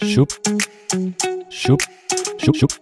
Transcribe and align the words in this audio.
Šup, 0.00 0.32
šup, 1.50 1.80
šup, 2.40 2.52
šup, 2.56 2.72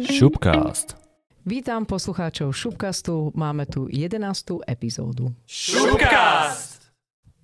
šupcast. 0.00 0.96
Vítam 1.44 1.84
poslucháčov 1.84 2.56
Šupkastu, 2.56 3.36
máme 3.36 3.68
tu 3.68 3.84
11. 3.84 4.64
epizódu. 4.64 5.28
Šupcast! 5.44 6.88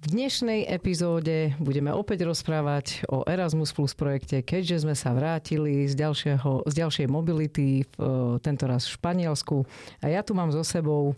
V 0.00 0.06
dnešnej 0.08 0.64
epizóde 0.72 1.52
budeme 1.60 1.92
opäť 1.92 2.24
rozprávať 2.24 3.04
o 3.12 3.28
Erasmus 3.28 3.76
Plus 3.76 3.92
projekte, 3.92 4.40
keďže 4.40 4.88
sme 4.88 4.96
sa 4.96 5.12
vrátili 5.12 5.84
z, 5.84 6.00
ďalšieho, 6.00 6.64
z 6.64 6.72
ďalšej 6.72 7.06
mobility, 7.08 7.84
v, 7.84 7.92
e, 8.00 8.08
tento 8.40 8.64
raz 8.64 8.88
v 8.88 8.96
Španielsku. 8.96 9.68
A 10.00 10.08
ja 10.08 10.24
tu 10.24 10.32
mám 10.32 10.48
so 10.48 10.64
sebou 10.64 11.12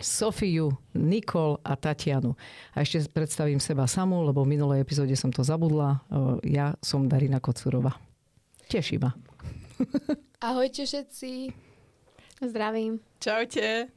Sofiu, 0.00 0.72
Nikol 0.96 1.60
a 1.60 1.76
Tatianu. 1.76 2.32
A 2.72 2.80
ešte 2.80 3.04
predstavím 3.12 3.60
seba 3.60 3.84
samú, 3.84 4.24
lebo 4.24 4.40
v 4.40 4.56
minulej 4.56 4.80
epizóde 4.80 5.12
som 5.12 5.28
to 5.28 5.44
zabudla. 5.44 6.00
Ja 6.40 6.72
som 6.80 7.12
Darina 7.12 7.44
Kocurova. 7.44 7.92
Teší 8.72 8.96
ma. 8.96 9.12
Ahojte 10.40 10.88
všetci. 10.88 11.52
Zdravím. 12.40 13.04
Čaute. 13.20 13.92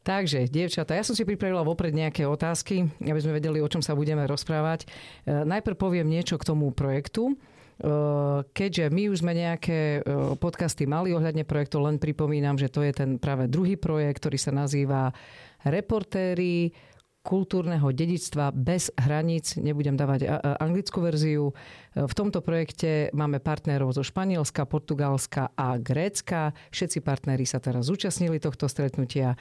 Takže, 0.00 0.48
dievčatá, 0.48 0.96
ja 0.96 1.04
som 1.04 1.12
si 1.12 1.28
pripravila 1.28 1.60
vopred 1.60 1.92
nejaké 1.92 2.24
otázky, 2.24 2.88
aby 3.04 3.20
sme 3.20 3.36
vedeli, 3.36 3.60
o 3.60 3.68
čom 3.68 3.84
sa 3.84 3.92
budeme 3.92 4.24
rozprávať. 4.24 4.88
E, 4.88 5.44
najprv 5.44 5.76
poviem 5.76 6.08
niečo 6.08 6.40
k 6.40 6.48
tomu 6.48 6.72
projektu. 6.72 7.36
Eh, 7.78 8.38
keďže 8.42 8.90
my 8.90 9.02
už 9.14 9.22
sme 9.22 9.38
nejaké 9.38 10.02
eh, 10.02 10.34
podcasty 10.34 10.90
mali 10.90 11.14
ohľadne 11.14 11.46
projektu, 11.46 11.78
len 11.78 12.02
pripomínam, 12.02 12.58
že 12.58 12.66
to 12.66 12.82
je 12.82 12.90
ten 12.90 13.22
práve 13.22 13.46
druhý 13.46 13.78
projekt, 13.78 14.18
ktorý 14.26 14.34
sa 14.34 14.50
nazýva 14.50 15.14
Reportéry 15.62 16.74
kultúrneho 17.22 17.86
dedičstva 17.94 18.50
bez 18.50 18.90
hraníc. 18.98 19.58
Nebudem 19.58 19.94
dávať 19.94 20.26
anglickú 20.58 21.06
verziu. 21.06 21.54
Eh, 21.94 22.02
v 22.02 22.14
tomto 22.18 22.42
projekte 22.42 23.14
máme 23.14 23.38
partnerov 23.38 23.94
zo 23.94 24.02
Španielska, 24.02 24.66
Portugalska 24.66 25.54
a 25.54 25.78
Grécka. 25.78 26.58
Všetci 26.74 26.98
partneri 27.06 27.46
sa 27.46 27.62
teraz 27.62 27.86
zúčastnili 27.86 28.42
tohto 28.42 28.66
stretnutia. 28.66 29.38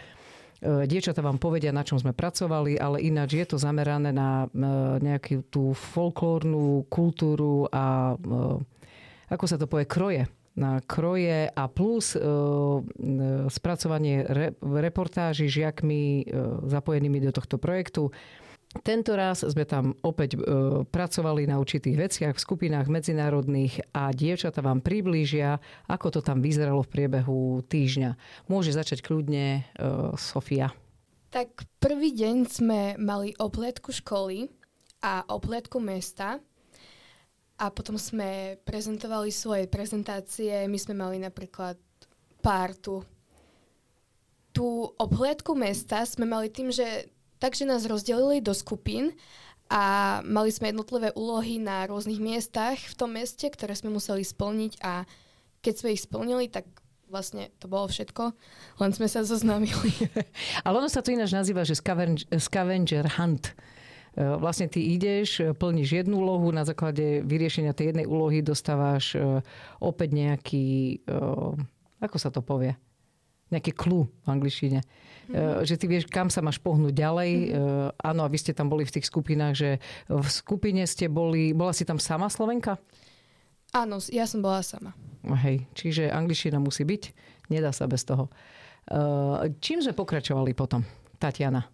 E, 0.57 0.89
dievčatá 0.89 1.21
vám 1.21 1.37
povedia, 1.37 1.69
na 1.69 1.85
čom 1.85 2.01
sme 2.01 2.17
pracovali, 2.17 2.77
ale 2.81 3.03
ináč 3.05 3.37
je 3.37 3.45
to 3.45 3.57
zamerané 3.61 4.09
na 4.09 4.45
e, 4.45 4.57
nejakú 5.01 5.45
tú 5.49 5.77
folklórnu 5.77 6.89
kultúru 6.89 7.69
a 7.69 8.15
e, 8.15 8.61
ako 9.27 9.45
sa 9.45 9.59
to 9.59 9.69
povie, 9.69 9.85
kroje 9.85 10.25
na 10.57 10.81
kroje 10.81 11.53
a 11.53 11.63
plus 11.69 12.17
e, 12.17 12.19
spracovanie 13.47 14.25
re, 14.25 14.47
reportáží 14.57 15.45
žiakmi 15.45 16.01
e, 16.01 16.23
zapojenými 16.65 17.21
do 17.21 17.31
tohto 17.31 17.61
projektu. 17.61 18.09
Tento 18.83 19.15
raz 19.15 19.41
sme 19.45 19.63
tam 19.63 19.95
opäť 20.03 20.35
e, 20.35 20.39
pracovali 20.85 21.47
na 21.47 21.57
určitých 21.57 21.95
veciach 21.97 22.35
v 22.35 22.43
skupinách 22.43 22.87
medzinárodných 22.91 23.81
a 23.95 24.11
dievčata 24.11 24.59
vám 24.59 24.83
priblížia, 24.83 25.57
ako 25.87 26.19
to 26.19 26.19
tam 26.19 26.43
vyzeralo 26.43 26.83
v 26.83 26.91
priebehu 26.91 27.63
týždňa. 27.65 28.11
Môže 28.51 28.75
začať 28.75 29.05
kľudne 29.05 29.61
e, 29.61 29.61
Sofia. 30.19 30.73
Tak 31.31 31.67
prvý 31.83 32.15
deň 32.15 32.35
sme 32.47 32.81
mali 32.97 33.35
opletku 33.35 33.91
školy 33.91 34.47
a 35.03 35.27
opletku 35.27 35.77
mesta 35.77 36.39
a 37.57 37.65
potom 37.73 37.97
sme 37.97 38.61
prezentovali 38.63 39.33
svoje 39.33 39.65
prezentácie. 39.65 40.65
My 40.69 40.77
sme 40.77 40.95
mali 40.95 41.17
napríklad 41.17 41.75
pártu. 42.39 43.01
Tú 44.53 44.89
opletku 44.97 45.53
mesta 45.53 46.05
sme 46.05 46.25
mali 46.25 46.49
tým, 46.49 46.73
že 46.73 47.11
Takže 47.37 47.69
nás 47.69 47.85
rozdelili 47.85 48.41
do 48.41 48.53
skupín 48.57 49.13
a 49.67 50.19
mali 50.23 50.49
sme 50.49 50.71
jednotlivé 50.71 51.11
úlohy 51.13 51.59
na 51.59 51.85
rôznych 51.85 52.23
miestach 52.23 52.79
v 52.79 52.95
tom 52.95 53.13
meste, 53.13 53.45
ktoré 53.51 53.75
sme 53.75 53.91
museli 53.91 54.23
splniť 54.23 54.79
a 54.81 55.03
keď 55.59 55.73
sme 55.75 55.89
ich 55.93 56.05
splnili, 56.07 56.47
tak 56.47 56.63
vlastne 57.11 57.51
to 57.59 57.67
bolo 57.71 57.87
všetko, 57.87 58.35
len 58.79 58.91
sme 58.91 59.07
sa 59.07 59.23
zoznámili. 59.23 59.91
Ale 60.65 60.79
ono 60.79 60.91
sa 60.91 61.03
to 61.03 61.11
ináč 61.11 61.35
nazýva, 61.35 61.63
že 61.63 61.75
scavenger, 61.75 62.27
scavenger 62.39 63.05
hunt. 63.19 63.51
E, 63.51 64.23
vlastne 64.39 64.67
ty 64.67 64.95
ideš, 64.95 65.55
plníš 65.55 66.03
jednu 66.03 66.19
úlohu, 66.19 66.51
na 66.51 66.67
základe 66.67 67.23
vyriešenia 67.23 67.75
tej 67.75 67.95
jednej 67.95 68.07
úlohy 68.07 68.43
dostávaš 68.43 69.15
e, 69.15 69.43
opäť 69.79 70.09
nejaký, 70.15 70.67
e, 71.03 71.15
ako 72.03 72.17
sa 72.19 72.31
to 72.31 72.43
povie? 72.43 72.75
Nejaké 73.51 73.71
clue 73.71 74.07
v 74.07 74.27
angličtine 74.27 74.83
mm-hmm. 75.27 75.63
že 75.67 75.75
ty 75.75 75.85
vieš, 75.87 76.07
kam 76.07 76.31
sa 76.31 76.39
máš 76.39 76.59
pohnúť 76.59 76.95
ďalej. 76.95 77.31
Mm-hmm. 77.51 78.01
Áno, 78.03 78.21
a 78.23 78.31
vy 78.31 78.37
ste 78.39 78.55
tam 78.55 78.71
boli 78.71 78.87
v 78.87 78.93
tých 78.99 79.07
skupinách, 79.07 79.53
že 79.55 79.69
v 80.07 80.27
skupine 80.27 80.83
ste 80.87 81.11
boli, 81.11 81.51
bola 81.51 81.75
si 81.75 81.83
tam 81.83 81.99
sama 81.99 82.31
Slovenka? 82.31 82.79
Áno, 83.75 83.99
ja 84.07 84.23
som 84.23 84.39
bola 84.39 84.63
sama. 84.63 84.95
Hej, 85.43 85.67
čiže 85.75 86.07
angličtina 86.07 86.55
musí 86.57 86.87
byť, 86.87 87.03
nedá 87.51 87.75
sa 87.75 87.83
bez 87.83 88.07
toho. 88.07 88.31
Eh, 88.87 89.51
čím 89.59 89.83
sme 89.83 89.91
pokračovali 89.91 90.55
potom, 90.55 90.79
Tatiana? 91.19 91.67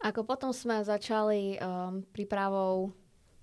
Ako 0.00 0.24
potom 0.24 0.50
sme 0.50 0.80
začali 0.80 1.60
um, 1.60 2.00
prípravou 2.10 2.88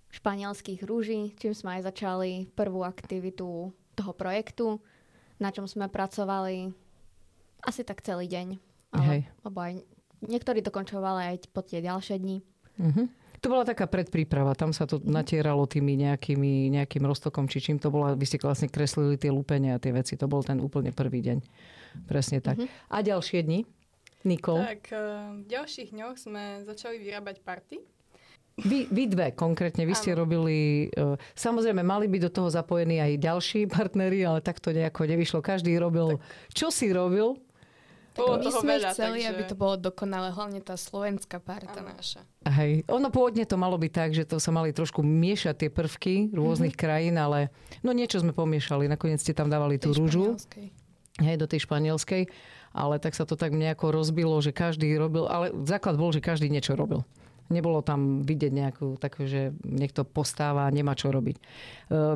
španielských 0.09 0.81
rúží, 0.89 1.37
čím 1.37 1.53
sme 1.53 1.77
aj 1.77 1.93
začali 1.93 2.49
prvú 2.57 2.81
aktivitu 2.81 3.69
toho 3.93 4.11
projektu, 4.17 4.81
na 5.37 5.53
čom 5.53 5.69
sme 5.69 5.85
pracovali 5.85 6.73
asi 7.61 7.85
tak 7.85 8.01
celý 8.01 8.25
deň. 8.25 8.57
Ale, 8.91 9.27
Lebo 9.43 9.59
aj 9.59 9.73
niektorí 10.23 10.63
dokončovali 10.63 11.35
aj 11.35 11.37
po 11.51 11.61
tie 11.61 11.83
ďalšie 11.83 12.17
dni. 12.17 12.37
Uh-huh. 12.77 13.05
To 13.37 13.53
bola 13.53 13.67
taká 13.67 13.85
predpríprava, 13.85 14.57
tam 14.57 14.73
sa 14.73 14.89
to 14.89 14.97
natieralo 15.05 15.69
tými 15.69 15.93
nejakými, 15.93 16.73
nejakým 16.73 17.05
roztokom, 17.05 17.45
či 17.45 17.61
čím 17.61 17.77
to 17.77 17.93
bola, 17.93 18.17
vy 18.17 18.25
ste 18.25 18.41
vlastne 18.41 18.65
kreslili 18.65 19.13
tie 19.13 19.29
lúpenia 19.29 19.77
a 19.77 19.81
tie 19.81 19.93
veci, 19.93 20.17
to 20.17 20.25
bol 20.25 20.41
ten 20.41 20.57
úplne 20.57 20.89
prvý 20.89 21.21
deň. 21.21 21.37
Presne 22.09 22.41
tak. 22.41 22.57
Uh-huh. 22.57 22.69
A 22.89 23.05
ďalšie 23.05 23.45
dni? 23.45 23.61
Nikol? 24.25 24.59
Tak, 24.59 24.89
eh, 24.89 24.99
v 25.37 25.45
ďalších 25.47 25.93
dňoch 25.93 26.15
sme 26.17 26.43
začali 26.65 26.97
vyrábať 26.97 27.37
party. 27.45 27.77
Vy, 28.57 28.89
vy 28.89 29.05
dve 29.05 29.37
konkrétne, 29.37 29.85
vy 29.85 29.93
ste 29.93 30.17
robili, 30.17 30.89
uh, 30.97 31.13
samozrejme 31.37 31.85
mali 31.85 32.09
byť 32.09 32.21
do 32.25 32.31
toho 32.41 32.49
zapojení 32.49 32.97
aj 32.97 33.21
ďalší 33.21 33.69
partneri, 33.69 34.25
ale 34.25 34.41
tak 34.41 34.57
to 34.57 34.73
nejako 34.73 35.05
nevyšlo. 35.05 35.45
Každý 35.45 35.77
robil, 35.77 36.17
tak. 36.17 36.57
čo 36.57 36.73
si 36.73 36.89
robil, 36.89 37.37
bolo 38.17 38.35
my 38.41 38.49
sme 38.49 38.73
veľa, 38.81 38.89
chceli, 38.97 39.19
takže... 39.23 39.29
aby 39.31 39.41
to 39.45 39.55
bolo 39.55 39.75
dokonale, 39.77 40.33
hlavne 40.33 40.59
tá 40.65 40.73
slovenská 40.73 41.37
parta 41.37 41.79
ano. 41.79 41.93
naša. 41.93 42.21
Hej, 42.49 42.83
ono 42.89 43.07
pôvodne 43.13 43.45
to 43.45 43.55
malo 43.55 43.77
byť 43.77 43.91
tak, 43.93 44.09
že 44.17 44.25
to 44.25 44.41
sa 44.41 44.49
mali 44.49 44.73
trošku 44.73 45.05
miešať 45.05 45.55
tie 45.65 45.69
prvky 45.69 46.33
rôznych 46.33 46.73
mm-hmm. 46.73 46.89
krajín, 46.89 47.15
ale 47.21 47.53
no 47.85 47.93
niečo 47.93 48.19
sme 48.19 48.33
pomiešali. 48.33 48.89
Nakoniec 48.89 49.21
ste 49.21 49.37
tam 49.37 49.47
dávali 49.47 49.77
tú 49.77 49.93
rúžu. 49.93 50.35
Hej, 51.17 51.37
do 51.41 51.49
tej 51.49 51.65
španielskej. 51.65 52.29
Ale 52.77 53.01
tak 53.01 53.17
sa 53.17 53.25
to 53.25 53.33
tak 53.33 53.57
nejako 53.57 53.89
rozbilo, 53.89 54.37
že 54.37 54.53
každý 54.53 54.93
robil, 55.01 55.25
ale 55.25 55.49
základ 55.65 55.97
bol, 55.97 56.13
že 56.13 56.21
každý 56.21 56.45
niečo 56.45 56.77
robil. 56.77 57.01
Nebolo 57.47 57.79
tam 57.79 58.27
vidieť 58.27 58.51
nejakú 58.51 58.87
takú, 58.99 59.23
že 59.23 59.55
niekto 59.63 60.03
postáva, 60.03 60.67
nemá 60.67 60.93
čo 60.93 61.09
robiť. 61.09 61.39
E, 61.39 61.43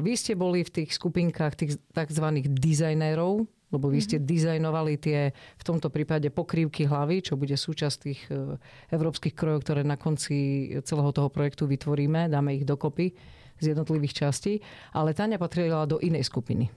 vy 0.04 0.14
ste 0.20 0.36
boli 0.36 0.62
v 0.62 0.84
tých 0.84 0.92
skupinkách 0.92 1.56
tých 1.56 1.80
tzv. 1.96 2.26
dizajnérov, 2.52 3.48
lebo 3.72 3.88
vy 3.88 4.00
ste 4.04 4.18
mhm. 4.20 4.26
dizajnovali 4.28 4.94
tie, 5.00 5.32
v 5.32 5.64
tomto 5.64 5.88
prípade 5.88 6.28
pokrývky 6.30 6.86
hlavy, 6.86 7.24
čo 7.24 7.40
bude 7.40 7.56
súčasť 7.56 7.98
tých 8.04 8.22
e, 8.30 8.60
európskych 8.92 9.34
krojov, 9.34 9.64
ktoré 9.64 9.82
na 9.88 9.96
konci 9.96 10.70
celého 10.84 11.12
toho 11.16 11.32
projektu 11.32 11.66
vytvoríme, 11.66 12.28
dáme 12.28 12.60
ich 12.60 12.68
dokopy 12.68 13.16
z 13.62 13.66
jednotlivých 13.72 14.28
častí. 14.28 14.60
Ale 14.92 15.16
Tania 15.16 15.40
patrila 15.40 15.88
do 15.88 16.02
inej 16.04 16.28
skupiny. 16.28 16.68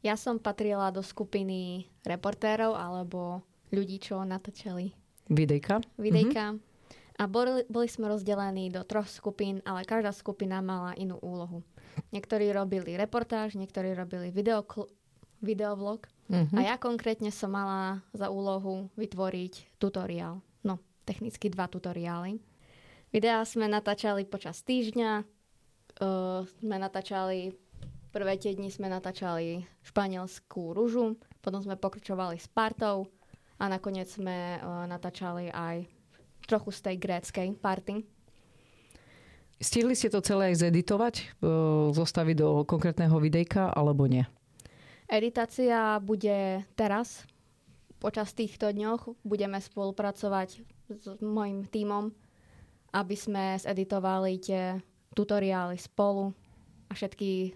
Ja 0.00 0.16
som 0.16 0.40
patrila 0.40 0.88
do 0.88 1.04
skupiny 1.04 1.84
reportérov 2.08 2.72
alebo 2.72 3.44
ľudí, 3.68 4.00
čo 4.00 4.24
natáčali. 4.24 4.96
Videjka? 5.28 5.84
Videjka. 6.00 6.56
Mm-hmm. 6.56 6.68
A 7.20 7.28
boli, 7.28 7.68
boli 7.68 7.84
sme 7.84 8.08
rozdelení 8.08 8.72
do 8.72 8.80
troch 8.80 9.04
skupín, 9.04 9.60
ale 9.68 9.84
každá 9.84 10.08
skupina 10.16 10.64
mala 10.64 10.96
inú 10.96 11.20
úlohu. 11.20 11.60
Niektorí 12.16 12.48
robili 12.48 12.96
reportáž, 12.96 13.60
niektorí 13.60 13.92
robili 13.92 14.32
video, 14.32 14.64
videovlog. 15.40 16.06
Uh-huh. 16.30 16.56
A 16.56 16.60
ja 16.62 16.74
konkrétne 16.78 17.34
som 17.34 17.50
mala 17.50 18.04
za 18.14 18.30
úlohu 18.30 18.86
vytvoriť 18.94 19.82
tutoriál. 19.82 20.38
No, 20.62 20.78
technicky 21.02 21.50
dva 21.50 21.66
tutoriály. 21.66 22.38
Videá 23.10 23.42
sme 23.42 23.66
natáčali 23.66 24.22
počas 24.22 24.62
týždňa. 24.62 25.26
Uh, 25.98 26.46
sme 26.62 26.78
natáčali, 26.78 27.50
prvé 28.14 28.38
tie 28.38 28.54
dni 28.54 28.70
sme 28.70 28.86
natáčali 28.86 29.66
španielskú 29.82 30.70
rúžu, 30.70 31.18
potom 31.42 31.58
sme 31.58 31.74
pokračovali 31.74 32.38
s 32.38 32.46
partou 32.46 33.10
a 33.58 33.66
nakoniec 33.66 34.06
sme 34.06 34.62
uh, 34.62 34.86
natáčali 34.86 35.50
aj 35.50 35.90
trochu 36.46 36.70
z 36.70 36.80
tej 36.86 36.96
gréckej 37.02 37.48
party. 37.58 38.06
Stihli 39.60 39.92
ste 39.92 40.08
to 40.08 40.22
celé 40.22 40.54
aj 40.54 40.70
zeditovať, 40.70 41.42
uh, 41.42 41.90
zostaviť 41.90 42.36
do 42.38 42.62
konkrétneho 42.64 43.18
videjka, 43.18 43.74
alebo 43.74 44.06
nie? 44.06 44.24
Editácia 45.10 45.98
bude 45.98 46.62
teraz. 46.78 47.26
Počas 47.98 48.30
týchto 48.30 48.70
dňoch 48.70 49.18
budeme 49.26 49.58
spolupracovať 49.58 50.62
s 50.86 51.18
mojim 51.18 51.66
tímom, 51.66 52.14
aby 52.94 53.16
sme 53.18 53.58
zeditovali 53.58 54.38
tie 54.38 54.78
tutoriály 55.12 55.74
spolu 55.82 56.30
a 56.86 56.94
všetky 56.94 57.52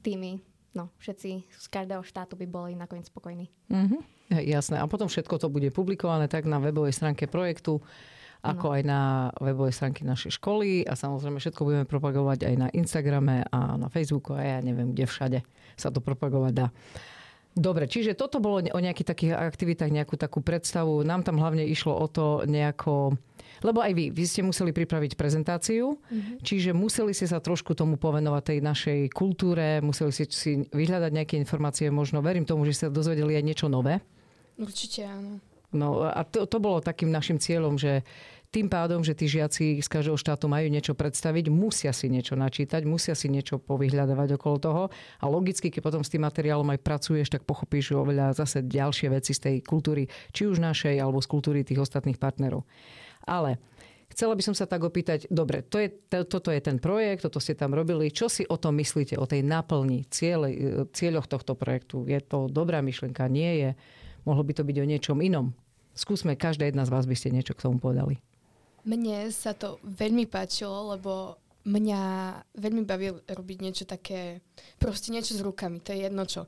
týmy, 0.00 0.40
no 0.72 0.88
všetci 0.96 1.30
z 1.44 1.66
každého 1.68 2.00
štátu 2.00 2.40
by 2.40 2.48
boli 2.48 2.72
nakoniec 2.72 3.12
spokojní. 3.12 3.52
Mm-hmm. 3.68 4.00
Jasné. 4.48 4.80
A 4.80 4.88
potom 4.88 5.12
všetko 5.12 5.36
to 5.36 5.52
bude 5.52 5.68
publikované 5.70 6.24
tak 6.24 6.48
na 6.48 6.56
webovej 6.56 6.96
stránke 6.96 7.28
projektu, 7.28 7.84
ako 8.42 8.78
aj 8.78 8.82
na 8.86 9.00
webovej 9.42 9.74
stránke 9.74 10.06
našej 10.06 10.38
školy 10.38 10.86
a 10.86 10.94
samozrejme 10.94 11.42
všetko 11.42 11.66
budeme 11.66 11.86
propagovať 11.86 12.46
aj 12.46 12.54
na 12.54 12.68
Instagrame 12.70 13.42
a 13.50 13.74
na 13.74 13.90
Facebooku 13.90 14.38
a 14.38 14.42
ja 14.42 14.58
neviem, 14.62 14.94
kde 14.94 15.10
všade 15.10 15.38
sa 15.74 15.90
to 15.90 15.98
propagovať 15.98 16.52
dá. 16.54 16.68
Dobre, 17.58 17.90
čiže 17.90 18.14
toto 18.14 18.38
bolo 18.38 18.62
o 18.62 18.78
nejakých 18.78 19.08
takých 19.10 19.32
aktivitách, 19.34 19.90
nejakú 19.90 20.14
takú 20.14 20.38
predstavu. 20.38 21.02
Nám 21.02 21.26
tam 21.26 21.42
hlavne 21.42 21.66
išlo 21.66 21.90
o 21.90 22.06
to 22.06 22.46
nejako... 22.46 23.18
Lebo 23.66 23.82
aj 23.82 23.90
vy, 23.98 24.14
vy 24.14 24.22
ste 24.22 24.46
museli 24.46 24.70
pripraviť 24.70 25.18
prezentáciu, 25.18 25.98
mm-hmm. 25.98 26.46
čiže 26.46 26.70
museli 26.70 27.10
ste 27.10 27.26
sa 27.26 27.42
trošku 27.42 27.74
tomu 27.74 27.98
povenovať 27.98 28.42
tej 28.54 28.58
našej 28.62 29.00
kultúre, 29.10 29.82
museli 29.82 30.14
ste 30.14 30.30
si 30.30 30.62
vyhľadať 30.70 31.10
nejaké 31.10 31.34
informácie, 31.34 31.90
možno 31.90 32.22
verím 32.22 32.46
tomu, 32.46 32.62
že 32.62 32.78
ste 32.78 32.94
dozvedeli 32.94 33.34
aj 33.34 33.42
niečo 33.42 33.66
nové. 33.66 33.98
Určite 34.54 35.10
áno. 35.10 35.42
No 35.68 36.08
a 36.08 36.24
to, 36.24 36.48
to 36.48 36.58
bolo 36.60 36.80
takým 36.80 37.12
našim 37.12 37.36
cieľom, 37.36 37.76
že 37.76 38.00
tým 38.48 38.72
pádom, 38.72 39.04
že 39.04 39.12
tí 39.12 39.28
žiaci 39.28 39.84
z 39.84 39.88
každého 39.92 40.16
štátu 40.16 40.48
majú 40.48 40.72
niečo 40.72 40.96
predstaviť, 40.96 41.52
musia 41.52 41.92
si 41.92 42.08
niečo 42.08 42.32
načítať, 42.32 42.80
musia 42.88 43.12
si 43.12 43.28
niečo 43.28 43.60
povyhľadávať 43.60 44.40
okolo 44.40 44.56
toho 44.56 44.82
a 45.20 45.24
logicky, 45.28 45.68
keď 45.68 45.84
potom 45.84 46.00
s 46.00 46.08
tým 46.08 46.24
materiálom 46.24 46.64
aj 46.72 46.80
pracuješ, 46.80 47.28
tak 47.28 47.44
pochopíš 47.44 47.92
oveľa 47.92 48.32
zase 48.32 48.64
ďalšie 48.64 49.12
veci 49.12 49.36
z 49.36 49.40
tej 49.44 49.56
kultúry, 49.60 50.08
či 50.32 50.48
už 50.48 50.64
našej, 50.64 50.96
alebo 50.96 51.20
z 51.20 51.28
kultúry 51.28 51.60
tých 51.60 51.84
ostatných 51.84 52.16
partnerov. 52.16 52.64
Ale 53.28 53.60
Chcela 54.08 54.32
by 54.32 54.40
som 54.40 54.56
sa 54.56 54.64
tak 54.64 54.80
opýtať, 54.80 55.28
dobre, 55.28 55.60
to 55.60 55.84
je, 55.84 55.92
to, 56.08 56.24
toto 56.24 56.48
je 56.48 56.64
ten 56.64 56.80
projekt, 56.80 57.28
toto 57.28 57.44
ste 57.44 57.52
tam 57.52 57.76
robili. 57.76 58.08
Čo 58.08 58.32
si 58.32 58.40
o 58.48 58.56
tom 58.56 58.80
myslíte, 58.80 59.20
o 59.20 59.28
tej 59.28 59.44
naplni, 59.44 60.08
cieľe, 60.08 60.48
cieľoch 60.96 61.28
tohto 61.28 61.52
projektu? 61.52 62.08
Je 62.08 62.16
to 62.24 62.48
dobrá 62.48 62.80
myšlienka? 62.80 63.28
Nie 63.28 63.52
je? 63.60 63.70
Mohlo 64.26 64.42
by 64.46 64.52
to 64.56 64.62
byť 64.66 64.76
o 64.80 64.86
niečom 64.88 65.18
inom? 65.20 65.54
Skúsme, 65.98 66.38
každá 66.38 66.70
jedna 66.70 66.86
z 66.86 66.94
vás 66.94 67.04
by 67.10 67.16
ste 67.18 67.34
niečo 67.34 67.58
k 67.58 67.66
tomu 67.66 67.82
povedali. 67.82 68.22
Mne 68.86 69.28
sa 69.34 69.52
to 69.52 69.82
veľmi 69.82 70.30
páčilo, 70.30 70.94
lebo 70.94 71.36
mňa 71.66 72.02
veľmi 72.54 72.82
baví 72.86 73.12
robiť 73.26 73.58
niečo 73.60 73.84
také, 73.84 74.40
proste 74.80 75.10
niečo 75.10 75.36
s 75.36 75.44
rukami, 75.44 75.82
to 75.82 75.92
je 75.92 76.06
jedno 76.06 76.24
čo. 76.24 76.46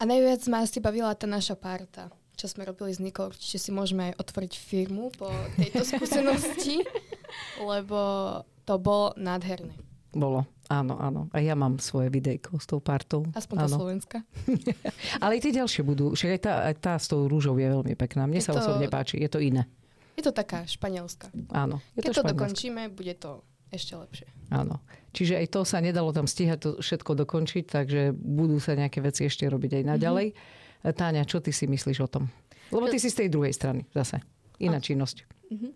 A 0.00 0.08
najviac 0.08 0.42
ma 0.50 0.66
asi 0.66 0.82
bavila 0.82 1.14
tá 1.14 1.30
naša 1.30 1.54
parta, 1.54 2.10
čo 2.34 2.50
sme 2.50 2.66
robili 2.66 2.90
s 2.90 2.98
Nikou. 2.98 3.30
Určite 3.30 3.60
si 3.62 3.70
môžeme 3.70 4.10
aj 4.10 4.18
otvoriť 4.18 4.52
firmu 4.58 5.14
po 5.14 5.30
tejto 5.54 5.86
skúsenosti, 5.94 6.82
lebo 7.62 8.00
to 8.66 8.74
bolo 8.82 9.14
nádherné. 9.14 9.91
Bolo, 10.12 10.44
áno, 10.68 11.00
áno. 11.00 11.20
A 11.32 11.40
ja 11.40 11.56
mám 11.56 11.80
svoje 11.80 12.12
videjko 12.12 12.60
s 12.60 12.68
tou 12.68 12.84
partou. 12.84 13.24
Aspoň 13.32 13.56
tá 13.64 13.68
Slovenska. 13.68 14.18
Ale 15.24 15.40
aj 15.40 15.42
tie 15.48 15.56
ďalšie 15.56 15.82
budú. 15.88 16.12
Však 16.12 16.30
aj 16.36 16.40
tá, 16.44 16.52
aj 16.68 16.74
tá 16.84 16.94
s 17.00 17.08
tou 17.08 17.24
rúžou 17.24 17.56
je 17.56 17.64
veľmi 17.64 17.96
pekná. 17.96 18.28
Mne 18.28 18.44
je 18.44 18.46
sa 18.46 18.52
to... 18.52 18.60
osobne 18.60 18.92
páči. 18.92 19.16
Je 19.16 19.32
to 19.32 19.40
iné. 19.40 19.64
Je 20.12 20.20
to 20.20 20.36
taká 20.36 20.68
španielská. 20.68 21.32
Áno. 21.56 21.80
Je 21.96 22.04
Keď 22.04 22.12
to, 22.12 22.20
to 22.20 22.30
dokončíme, 22.36 22.92
bude 22.92 23.16
to 23.16 23.40
ešte 23.72 23.96
lepšie. 23.96 24.28
Áno. 24.52 24.84
Čiže 25.16 25.40
aj 25.40 25.46
to 25.48 25.60
sa 25.64 25.80
nedalo 25.80 26.12
tam 26.12 26.28
stíhať 26.28 26.58
to 26.60 26.70
všetko 26.84 27.16
dokončiť, 27.24 27.64
takže 27.72 28.12
budú 28.12 28.60
sa 28.60 28.76
nejaké 28.76 29.00
veci 29.00 29.24
ešte 29.24 29.48
robiť 29.48 29.80
aj 29.80 29.84
naďalej. 29.96 30.26
Mm-hmm. 30.36 30.92
Táňa, 30.92 31.24
čo 31.24 31.40
ty 31.40 31.56
si 31.56 31.64
myslíš 31.64 31.98
o 32.04 32.08
tom? 32.08 32.28
Lebo 32.68 32.92
ty 32.92 33.00
si 33.00 33.08
z 33.08 33.24
tej 33.24 33.28
druhej 33.32 33.56
strany 33.56 33.88
zase. 33.96 34.20
Iná 34.60 34.76
A. 34.76 34.84
činnosť. 34.84 35.24
Mm-hmm. 35.48 35.72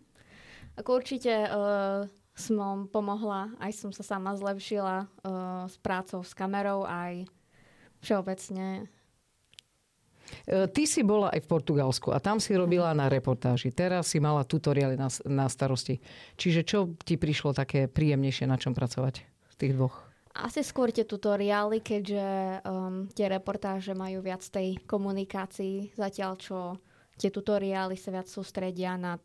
Ako 0.85 1.01
určite 1.01 1.33
uh, 1.49 2.05
som 2.37 2.85
pomohla, 2.93 3.57
aj 3.59 3.73
som 3.73 3.91
sa 3.91 4.05
sama 4.05 4.37
zlepšila 4.37 5.09
uh, 5.09 5.65
s 5.67 5.81
prácou 5.81 6.21
s 6.21 6.37
kamerou, 6.37 6.85
aj 6.85 7.25
všeobecne 8.05 8.87
E, 10.47 10.67
ty 10.71 10.87
si 10.87 11.03
bola 11.07 11.31
aj 11.31 11.47
v 11.47 11.51
Portugalsku 11.51 12.11
a 12.11 12.19
tam 12.19 12.43
si 12.43 12.55
robila 12.55 12.91
na 12.95 13.07
reportáži. 13.07 13.71
Teraz 13.71 14.11
si 14.11 14.19
mala 14.19 14.43
tutoriály 14.43 14.99
na, 14.99 15.09
na 15.27 15.47
starosti. 15.47 16.03
Čiže 16.39 16.61
čo 16.67 16.79
ti 17.03 17.15
prišlo 17.19 17.55
také 17.55 17.87
príjemnejšie 17.87 18.47
na 18.51 18.59
čom 18.59 18.75
pracovať 18.75 19.23
z 19.23 19.55
tých 19.59 19.73
dvoch? 19.75 19.95
Asi 20.37 20.61
skôr 20.61 20.93
tie 20.93 21.09
tutoriály, 21.09 21.81
keďže 21.81 22.61
um, 22.69 23.09
tie 23.17 23.25
reportáže 23.33 23.97
majú 23.97 24.21
viac 24.21 24.45
tej 24.45 24.77
komunikácii, 24.85 25.97
zatiaľ 25.97 26.37
čo 26.37 26.77
tie 27.17 27.33
tutoriály 27.33 27.97
sa 27.97 28.13
viac 28.13 28.29
sústredia 28.29 29.01
na 29.01 29.17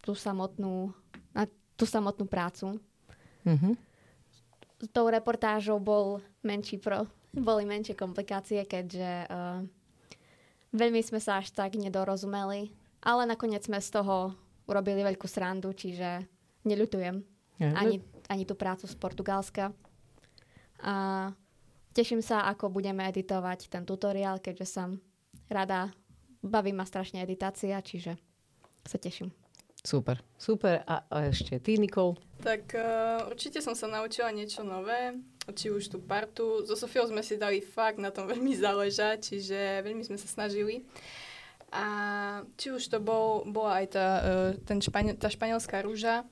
tú 0.00 0.16
samotnú, 0.16 0.96
na 1.36 1.44
tú 1.74 1.84
samotnú 1.84 2.26
prácu. 2.26 2.78
Mm-hmm. 3.44 3.74
S 4.84 4.88
tou 4.92 5.06
reportážou 5.08 5.80
bol 5.80 6.20
menší 6.44 6.78
pro, 6.78 7.08
boli 7.34 7.64
menšie 7.64 7.96
komplikácie, 7.96 8.62
keďže 8.68 9.26
uh, 9.30 9.64
Veľmi 10.74 11.06
sme 11.06 11.22
sa 11.22 11.38
až 11.38 11.54
tak 11.54 11.78
nedorozumeli, 11.78 12.74
ale 13.06 13.22
nakoniec 13.30 13.62
sme 13.62 13.78
z 13.78 13.94
toho 13.94 14.34
urobili 14.66 15.06
veľkú 15.06 15.30
srandu, 15.30 15.70
čiže 15.70 16.26
neľutujem 16.66 17.22
ani, 17.62 18.02
ani 18.26 18.42
tú 18.42 18.58
prácu 18.58 18.90
z 18.90 18.98
Portugalska. 18.98 19.70
A 20.82 21.30
teším 21.94 22.18
sa, 22.26 22.50
ako 22.50 22.74
budeme 22.74 23.06
editovať 23.06 23.70
ten 23.70 23.86
tutoriál, 23.86 24.42
keďže 24.42 24.66
som 24.66 24.98
rada, 25.46 25.94
baví 26.42 26.74
ma 26.74 26.82
strašne 26.82 27.22
editácia, 27.22 27.78
čiže 27.78 28.18
sa 28.82 28.98
teším. 28.98 29.30
Super, 29.84 30.16
super. 30.40 30.80
A, 30.88 31.04
a 31.12 31.28
ešte 31.28 31.60
ty, 31.60 31.76
Nikol? 31.76 32.16
Tak 32.40 32.72
uh, 32.72 33.28
určite 33.28 33.60
som 33.60 33.76
sa 33.76 33.84
naučila 33.84 34.32
niečo 34.32 34.64
nové, 34.64 35.20
či 35.52 35.68
už 35.68 35.92
tú 35.92 36.00
partu. 36.00 36.64
So 36.64 36.72
Sofiou 36.72 37.04
sme 37.04 37.20
si 37.20 37.36
dali 37.36 37.60
fakt 37.60 38.00
na 38.00 38.08
tom 38.08 38.24
veľmi 38.32 38.56
záležať, 38.56 39.28
čiže 39.28 39.84
veľmi 39.84 40.00
sme 40.00 40.16
sa 40.16 40.24
snažili. 40.24 40.88
A 41.68 41.84
či 42.56 42.72
už 42.72 42.80
to 42.88 42.96
bol, 42.96 43.44
bola 43.44 43.84
aj 43.84 43.86
tá, 43.92 44.08
uh, 44.24 44.50
ten 44.64 44.80
španiel, 44.80 45.20
tá 45.20 45.28
španielská 45.28 45.84
rúža, 45.84 46.24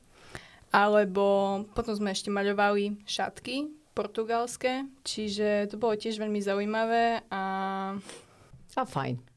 alebo 0.73 1.61
potom 1.77 1.93
sme 1.93 2.17
ešte 2.17 2.33
maľovali 2.33 3.05
šatky 3.05 3.69
portugalské, 3.93 4.89
čiže 5.05 5.69
to 5.69 5.77
bolo 5.77 5.93
tiež 5.93 6.17
veľmi 6.17 6.41
zaujímavé 6.41 7.29
a... 7.29 7.43
A 8.73 8.83
fajn. 8.89 9.32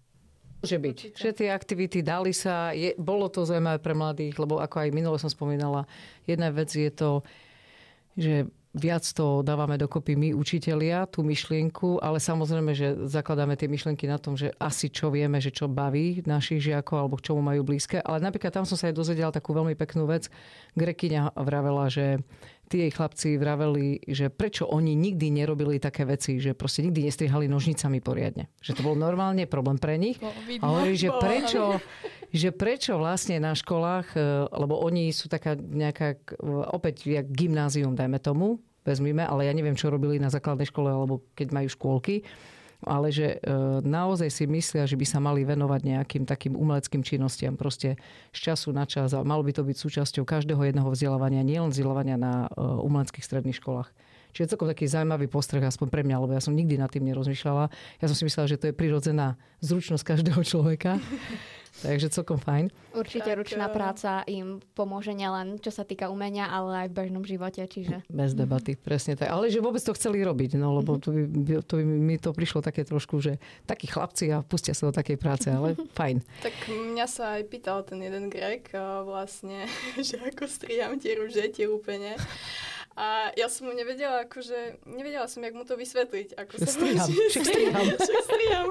Môže 0.66 0.82
byť, 0.82 0.98
Určite. 1.14 1.38
tie 1.38 1.50
aktivity 1.54 2.02
dali 2.02 2.34
sa, 2.34 2.74
je, 2.74 2.98
bolo 2.98 3.30
to 3.30 3.46
zaujímavé 3.46 3.78
pre 3.78 3.94
mladých, 3.94 4.42
lebo 4.42 4.58
ako 4.58 4.82
aj 4.82 4.90
minule 4.90 5.22
som 5.22 5.30
spomínala, 5.30 5.86
jedna 6.26 6.50
vec 6.50 6.74
je 6.74 6.90
to, 6.90 7.22
že 8.18 8.50
viac 8.76 9.08
to 9.08 9.40
dávame 9.40 9.80
dokopy 9.80 10.20
my, 10.20 10.36
učitelia, 10.36 11.08
tú 11.08 11.24
myšlienku, 11.24 12.04
ale 12.04 12.20
samozrejme, 12.20 12.76
že 12.76 13.08
zakladáme 13.08 13.56
tie 13.56 13.72
myšlienky 13.72 14.04
na 14.04 14.20
tom, 14.20 14.36
že 14.36 14.52
asi 14.60 14.92
čo 14.92 15.08
vieme, 15.08 15.40
že 15.40 15.56
čo 15.56 15.72
baví 15.72 16.20
našich 16.28 16.60
žiakov 16.60 17.08
alebo 17.08 17.16
k 17.16 17.32
čomu 17.32 17.40
majú 17.40 17.64
blízke. 17.64 18.04
Ale 18.04 18.20
napríklad 18.20 18.52
tam 18.52 18.68
som 18.68 18.76
sa 18.76 18.92
aj 18.92 19.00
dozvedela 19.00 19.32
takú 19.32 19.56
veľmi 19.56 19.80
peknú 19.80 20.04
vec. 20.12 20.28
Grekyňa 20.76 21.40
vravela, 21.40 21.88
že 21.88 22.20
tí 22.66 22.86
jej 22.86 22.92
chlapci 22.92 23.38
vraveli, 23.38 24.02
že 24.06 24.34
prečo 24.34 24.66
oni 24.66 24.98
nikdy 24.98 25.30
nerobili 25.30 25.78
také 25.78 26.04
veci, 26.04 26.42
že 26.42 26.58
proste 26.58 26.86
nikdy 26.86 27.10
nestrihali 27.10 27.46
nožnicami 27.46 28.02
poriadne. 28.02 28.50
Že 28.62 28.82
to 28.82 28.82
bol 28.82 28.96
normálne 28.98 29.46
problém 29.46 29.78
pre 29.78 29.96
nich. 29.98 30.18
A 30.62 30.66
hovorí, 30.66 30.98
že 30.98 31.14
prečo, 31.14 31.80
že 32.34 32.50
prečo 32.52 32.98
vlastne 32.98 33.38
na 33.38 33.54
školách, 33.54 34.08
e, 34.18 34.20
lebo 34.50 34.82
oni 34.82 35.14
sú 35.14 35.30
taká 35.30 35.56
nejaká, 35.56 36.20
opäť 36.74 37.06
jak 37.06 37.30
gymnázium, 37.30 37.94
dajme 37.94 38.18
tomu, 38.20 38.60
vezmime, 38.86 39.26
ale 39.26 39.50
ja 39.50 39.54
neviem, 39.54 39.78
čo 39.78 39.90
robili 39.90 40.22
na 40.22 40.30
základnej 40.30 40.70
škole, 40.70 40.94
alebo 40.94 41.26
keď 41.34 41.48
majú 41.54 41.68
škôlky 41.70 42.22
ale 42.86 43.10
že 43.10 43.42
e, 43.42 43.48
naozaj 43.82 44.30
si 44.30 44.46
myslia, 44.46 44.86
že 44.86 44.96
by 44.96 45.06
sa 45.06 45.20
mali 45.20 45.42
venovať 45.44 45.82
nejakým 45.84 46.24
takým 46.24 46.54
umeleckým 46.54 47.02
činnostiam 47.02 47.58
proste 47.58 47.98
z 48.32 48.40
času 48.40 48.72
na 48.72 48.86
čas 48.86 49.12
a 49.12 49.26
malo 49.26 49.42
by 49.42 49.52
to 49.52 49.66
byť 49.66 49.78
súčasťou 49.78 50.24
každého 50.24 50.62
jedného 50.62 50.88
vzdelávania, 50.88 51.42
nielen 51.42 51.74
vzdelávania 51.74 52.16
na 52.16 52.48
e, 52.48 52.62
umeleckých 52.62 53.26
stredných 53.26 53.58
školách. 53.58 53.90
Čiže 54.36 54.52
celkom 54.52 54.68
taký 54.68 54.84
zaujímavý 54.84 55.32
postreh, 55.32 55.64
aspoň 55.64 55.88
pre 55.88 56.04
mňa, 56.04 56.20
lebo 56.20 56.36
ja 56.36 56.44
som 56.44 56.52
nikdy 56.52 56.76
nad 56.76 56.92
tým 56.92 57.08
nerozmýšľala. 57.08 57.72
Ja 58.04 58.06
som 58.12 58.20
si 58.20 58.28
myslela, 58.28 58.52
že 58.52 58.60
to 58.60 58.68
je 58.68 58.76
prirodzená 58.76 59.40
zručnosť 59.64 60.04
každého 60.04 60.44
človeka. 60.44 61.00
Takže 61.84 62.08
celkom 62.08 62.40
fajn. 62.40 62.72
Určite 62.96 63.36
tak, 63.36 63.38
ručná 63.44 63.68
eh, 63.68 63.74
práca 63.76 64.12
im 64.32 64.64
pomôže 64.78 65.12
nielen 65.12 65.60
čo 65.60 65.72
sa 65.74 65.84
týka 65.84 66.08
umenia, 66.08 66.48
ale 66.48 66.86
aj 66.86 66.88
v 66.92 66.96
bežnom 66.96 67.24
živote. 67.28 67.60
Čiže... 67.66 68.08
Bez 68.08 68.32
debaty, 68.32 68.80
presne 68.80 69.20
tak. 69.20 69.28
Ale 69.28 69.52
že 69.52 69.60
vôbec 69.60 69.84
to 69.84 69.92
chceli 69.98 70.24
robiť, 70.24 70.56
no 70.56 70.80
lebo 70.80 70.96
to 71.02 71.12
by, 71.12 71.60
to 71.66 71.74
by 71.80 71.84
mi 71.84 72.16
to 72.16 72.32
prišlo 72.32 72.64
také 72.64 72.88
trošku, 72.88 73.20
že 73.20 73.42
takí 73.68 73.92
chlapci 73.92 74.32
a 74.32 74.46
pustia 74.46 74.72
sa 74.72 74.88
do 74.88 74.94
takej 74.96 75.18
práce, 75.20 75.48
ale 75.52 75.76
fajn. 76.00 76.24
Tak 76.46 76.56
mňa 76.72 77.06
sa 77.12 77.40
aj 77.40 77.44
pýtal 77.52 77.84
ten 77.84 78.00
jeden 78.00 78.32
Grek 78.32 78.72
eh, 78.72 78.82
vlastne, 79.04 79.68
že 80.08 80.22
ako 80.22 80.48
striham 80.48 80.96
tie 81.02 81.20
rúže, 81.20 81.44
tie 81.52 81.68
úplne. 81.68 82.16
A 82.96 83.36
ja 83.36 83.52
som 83.52 83.68
mu 83.68 83.76
nevedela, 83.76 84.24
akože, 84.24 84.88
nevedela 84.88 85.28
som, 85.28 85.44
jak 85.44 85.52
mu 85.52 85.68
to 85.68 85.76
vysvetliť. 85.76 86.40
Ako 86.40 86.54
sa 86.64 86.70
striham, 86.72 87.12
však 87.12 87.44
striham. 87.44 87.86
striham, 88.32 88.66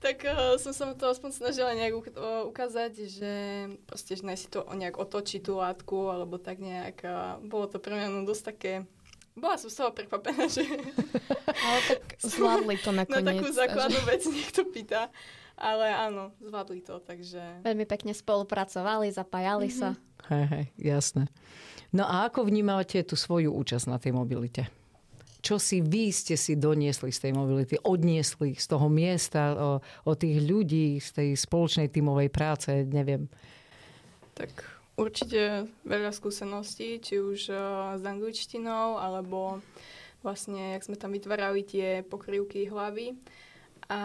Tak 0.00 0.16
uh, 0.24 0.56
som 0.56 0.72
sa 0.72 0.88
mu 0.88 0.96
to 0.96 1.04
aspoň 1.12 1.30
snažila 1.36 1.76
nejak 1.76 1.92
uh, 1.92 2.48
ukázať, 2.48 2.92
že 3.12 3.32
proste, 3.84 4.16
že 4.16 4.24
si 4.40 4.48
to 4.48 4.64
nejak 4.72 4.96
otočí 4.96 5.44
tú 5.44 5.60
látku, 5.60 6.08
alebo 6.08 6.40
tak 6.40 6.64
nejak. 6.64 7.04
Uh, 7.04 7.36
bolo 7.44 7.68
to 7.68 7.76
pre 7.76 7.92
mňa 7.92 8.08
no 8.08 8.24
dosť 8.24 8.44
také 8.56 8.72
bola 9.32 9.56
som 9.56 9.72
z 9.72 9.76
toho 9.80 9.90
prekvapená, 9.96 10.44
že 10.52 10.60
Ale 11.48 11.78
tak 11.88 12.00
zvládli 12.36 12.76
to 12.80 12.92
na 12.92 13.08
nakoniec. 13.08 13.28
takú 13.32 13.46
základnú 13.48 14.00
vec 14.04 14.22
niekto 14.28 14.60
pýta. 14.68 15.08
Ale 15.56 15.88
áno, 15.88 16.32
zvládli 16.40 16.80
to, 16.80 16.98
takže... 17.04 17.38
Veľmi 17.62 17.84
pekne 17.84 18.12
spolupracovali, 18.16 19.12
zapájali 19.12 19.68
Mhm. 19.68 19.76
sa. 19.76 19.88
Hej, 20.32 20.44
hej, 20.48 20.64
jasné. 20.78 21.24
No 21.92 22.08
a 22.08 22.28
ako 22.28 22.48
vnímate 22.48 23.04
tú 23.04 23.20
svoju 23.20 23.52
účasť 23.52 23.86
na 23.88 24.00
tej 24.00 24.16
mobilite? 24.16 24.72
Čo 25.42 25.58
si 25.58 25.82
vy 25.82 26.08
ste 26.14 26.38
si 26.38 26.54
doniesli 26.56 27.10
z 27.10 27.28
tej 27.28 27.32
mobility, 27.34 27.76
odniesli 27.82 28.54
z 28.56 28.64
toho 28.64 28.86
miesta, 28.86 29.52
o, 29.52 29.70
o 30.06 30.12
tých 30.14 30.38
ľudí, 30.40 31.02
z 31.02 31.08
tej 31.12 31.28
spoločnej 31.34 31.90
tímovej 31.90 32.30
práce, 32.30 32.70
neviem. 32.86 33.26
Tak 34.38 34.54
určite 34.96 35.66
veľa 35.82 36.14
skúseností, 36.14 37.02
či 37.02 37.18
už 37.18 37.50
uh, 37.50 37.58
s 37.98 38.02
angličtinou, 38.06 39.02
alebo 39.02 39.60
vlastne, 40.22 40.78
jak 40.78 40.86
sme 40.86 40.96
tam 40.96 41.12
vytvárali 41.12 41.66
tie 41.66 42.06
pokrývky 42.06 42.70
hlavy. 42.70 43.18
A 43.90 44.00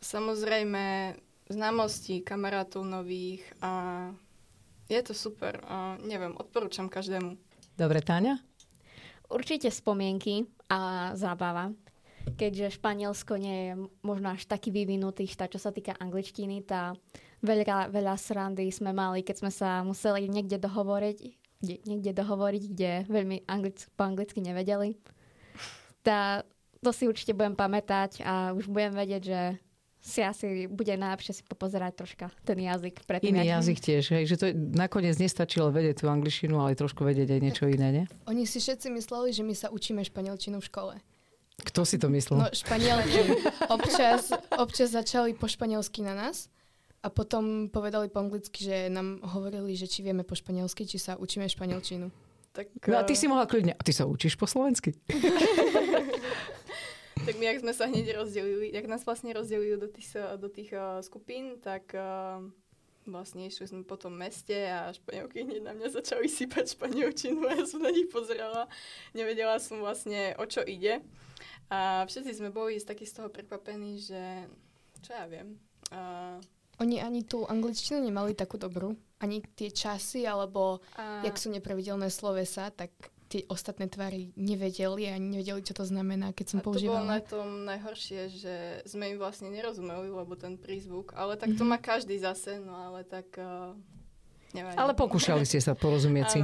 samozrejme 0.00 1.14
známosti 1.52 2.24
kamarátov 2.24 2.82
nových 2.88 3.44
a 3.60 4.08
je 5.00 5.12
to 5.12 5.14
super. 5.16 5.60
A 5.64 5.96
neviem, 6.04 6.36
odporúčam 6.36 6.92
každému. 6.92 7.36
Dobre, 7.76 8.04
Táňa? 8.04 8.36
Určite 9.32 9.72
spomienky 9.72 10.44
a 10.68 11.12
zábava. 11.16 11.72
Keďže 12.36 12.78
Španielsko 12.78 13.34
nie 13.40 13.56
je 13.66 13.72
možno 14.04 14.36
až 14.36 14.46
taký 14.46 14.70
vyvinutý 14.70 15.26
štát, 15.26 15.50
čo 15.50 15.58
sa 15.58 15.74
týka 15.74 15.96
angličtiny, 15.98 16.62
tá 16.62 16.94
veľa, 17.42 17.90
veľa 17.90 18.14
srandy 18.14 18.70
sme 18.70 18.94
mali, 18.94 19.26
keď 19.26 19.36
sme 19.42 19.50
sa 19.50 19.82
museli 19.82 20.30
niekde 20.30 20.62
dohovoriť, 20.62 21.18
kde, 21.58 21.76
niekde 21.82 22.12
dohovoriť, 22.14 22.62
kde 22.70 22.92
veľmi 23.10 23.48
anglic, 23.50 23.90
po 23.98 24.06
anglicky 24.06 24.38
nevedeli. 24.38 24.94
Tá, 26.06 26.46
to 26.78 26.90
si 26.94 27.10
určite 27.10 27.34
budem 27.34 27.58
pamätať 27.58 28.22
a 28.22 28.54
už 28.54 28.70
budem 28.70 28.94
vedieť, 28.94 29.22
že 29.22 29.40
si 30.02 30.18
asi 30.18 30.66
bude 30.66 30.90
najlepšie 30.98 31.32
si 31.40 31.42
popozerať 31.46 31.92
troška 31.94 32.26
ten 32.42 32.58
jazyk. 32.58 33.06
Predtým, 33.06 33.38
Iný 33.38 33.54
jazyk 33.54 33.78
tiež, 33.78 34.04
hej, 34.18 34.24
že 34.26 34.34
to 34.34 34.46
nakoniec 34.74 35.14
nestačilo 35.14 35.70
vedieť 35.70 36.02
tú 36.02 36.10
angličtinu, 36.10 36.58
ale 36.58 36.74
trošku 36.74 37.06
vedieť 37.06 37.38
aj 37.38 37.40
niečo 37.40 37.64
iné, 37.70 37.88
ne? 37.94 38.04
Oni 38.26 38.42
si 38.42 38.58
všetci 38.58 38.90
mysleli, 38.98 39.30
že 39.30 39.46
my 39.46 39.54
sa 39.54 39.70
učíme 39.70 40.02
španielčinu 40.02 40.58
v 40.58 40.66
škole. 40.66 40.94
Kto 41.62 41.86
si 41.86 42.02
to 42.02 42.10
myslel? 42.10 42.42
No 42.42 42.48
španielky 42.50 43.46
občas, 43.70 44.34
občas 44.58 44.90
začali 44.90 45.38
po 45.38 45.46
španielsky 45.46 46.02
na 46.02 46.18
nás 46.18 46.50
a 46.98 47.06
potom 47.06 47.70
povedali 47.70 48.10
po 48.10 48.18
anglicky, 48.26 48.66
že 48.66 48.90
nám 48.90 49.22
hovorili, 49.22 49.78
že 49.78 49.86
či 49.86 50.02
vieme 50.02 50.26
po 50.26 50.34
španielsky, 50.34 50.82
či 50.82 50.98
sa 50.98 51.14
učíme 51.14 51.46
španielčinu. 51.46 52.10
Tak, 52.52 52.68
No 52.84 53.00
a 53.00 53.04
ty 53.08 53.16
eh, 53.16 53.20
si 53.20 53.26
mohla 53.32 53.48
kľudne, 53.48 53.72
a 53.72 53.80
ty 53.80 53.96
sa 53.96 54.04
učíš 54.04 54.36
po 54.36 54.44
slovensky? 54.44 54.92
Tak 57.22 57.38
my, 57.38 57.44
jak 57.46 57.62
sme 57.62 57.70
sa 57.70 57.86
hneď 57.86 58.18
rozdelili, 58.18 58.74
jak 58.74 58.90
nás 58.90 59.06
vlastne 59.06 59.30
rozdelili 59.30 59.78
do 59.78 59.86
tých, 59.86 60.10
do 60.42 60.50
tých 60.50 60.74
uh, 60.74 60.98
skupín, 61.06 61.62
tak 61.62 61.94
uh, 61.94 62.42
vlastne 63.06 63.46
išli 63.46 63.70
sme 63.70 63.82
po 63.86 63.94
tom 63.94 64.18
meste 64.18 64.66
a 64.66 64.90
španielky 64.90 65.46
hneď 65.46 65.62
na 65.62 65.70
mňa 65.70 66.02
začali 66.02 66.26
sypať 66.26 66.74
španielčinu 66.74 67.46
a 67.46 67.54
ja 67.54 67.62
som 67.62 67.78
na 67.78 67.94
nich 67.94 68.10
pozerala. 68.10 68.66
Nevedela 69.14 69.62
som 69.62 69.78
vlastne, 69.78 70.34
o 70.34 70.50
čo 70.50 70.66
ide. 70.66 70.98
A 71.70 72.02
všetci 72.10 72.42
sme 72.42 72.50
boli 72.50 72.82
takí 72.82 73.06
z 73.06 73.22
toho 73.22 73.30
prekvapení, 73.30 74.02
že 74.02 74.50
čo 75.06 75.14
ja 75.14 75.30
viem. 75.30 75.62
Uh, 75.94 76.42
Oni 76.82 76.98
ani 76.98 77.22
tú 77.22 77.46
angličtinu 77.46 78.02
nemali 78.02 78.34
takú 78.34 78.58
dobrú. 78.58 78.98
Ani 79.22 79.46
tie 79.54 79.70
časy, 79.70 80.26
alebo 80.26 80.82
a, 80.98 81.22
jak 81.22 81.38
sú 81.38 81.54
nepravidelné 81.54 82.10
slovesa, 82.10 82.74
tak 82.74 82.90
tie 83.32 83.48
ostatné 83.48 83.88
tvary 83.88 84.28
nevedeli 84.36 85.08
a 85.08 85.16
ani 85.16 85.40
nevedeli, 85.40 85.64
čo 85.64 85.72
to 85.72 85.88
znamená, 85.88 86.36
keď 86.36 86.46
som 86.52 86.58
a 86.60 86.62
to 86.62 86.68
bolo 86.68 86.76
používala. 86.76 87.08
na 87.08 87.20
tom 87.24 87.64
najhoršie, 87.64 88.20
že 88.28 88.54
sme 88.84 89.08
im 89.08 89.16
vlastne 89.16 89.48
nerozumeli, 89.48 90.12
lebo 90.12 90.36
ten 90.36 90.60
prízvuk, 90.60 91.16
ale 91.16 91.40
tak 91.40 91.56
to 91.56 91.64
má 91.64 91.80
každý 91.80 92.20
zase, 92.20 92.60
no 92.60 92.76
ale 92.76 93.08
tak 93.08 93.32
uh, 93.40 93.72
nevadí. 94.52 94.76
Ale 94.76 94.92
pokúšali 94.92 95.48
ste 95.48 95.64
sa 95.64 95.72
porozumieť 95.72 96.28
si. 96.28 96.40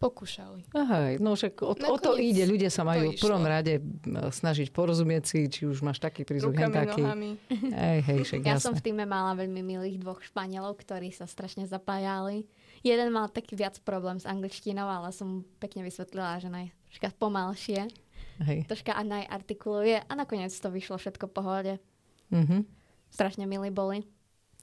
Pokúšali. 0.00 0.64
Aha, 0.72 1.20
no 1.20 1.36
však 1.36 1.60
o, 1.60 1.76
o 1.76 1.96
to 2.00 2.16
ide. 2.16 2.48
Ľudia 2.48 2.72
sa 2.72 2.88
majú 2.88 3.12
v 3.12 3.20
prvom 3.20 3.44
rade 3.44 3.84
m, 3.84 4.32
snažiť 4.32 4.72
porozumieť 4.72 5.22
si, 5.28 5.44
či 5.44 5.68
už 5.68 5.84
máš 5.84 6.00
taký 6.00 6.24
prízvuk, 6.24 6.56
hen 6.56 6.72
taký. 6.72 7.04
nohami. 7.04 7.36
Hej, 7.52 7.98
hej, 8.08 8.18
však 8.24 8.40
Ja 8.48 8.56
som 8.56 8.72
jasné. 8.72 8.80
v 8.80 8.84
týme 8.88 9.04
mala 9.04 9.36
veľmi 9.36 9.60
milých 9.60 10.00
dvoch 10.00 10.24
Španielov, 10.24 10.80
ktorí 10.80 11.12
sa 11.12 11.28
strašne 11.28 11.68
zapájali. 11.68 12.48
Jeden 12.80 13.12
mal 13.12 13.28
taký 13.28 13.56
viac 13.56 13.76
problém 13.84 14.16
s 14.16 14.24
angličtinou, 14.24 14.88
ale 14.88 15.12
som 15.12 15.44
pekne 15.60 15.84
vysvetlila, 15.84 16.40
že 16.40 16.48
naj 16.48 16.72
troška 16.88 17.12
pomalšie, 17.20 17.92
Hej. 18.40 18.64
troška 18.66 18.96
a 18.96 19.02
najartikuluje 19.04 20.00
a 20.00 20.12
nakoniec 20.16 20.52
to 20.52 20.72
vyšlo 20.72 20.96
všetko 20.96 21.28
v 21.28 21.34
pohode. 21.34 21.74
Mhm. 22.32 22.64
Strašne 23.10 23.44
milí 23.44 23.68
boli. 23.74 24.06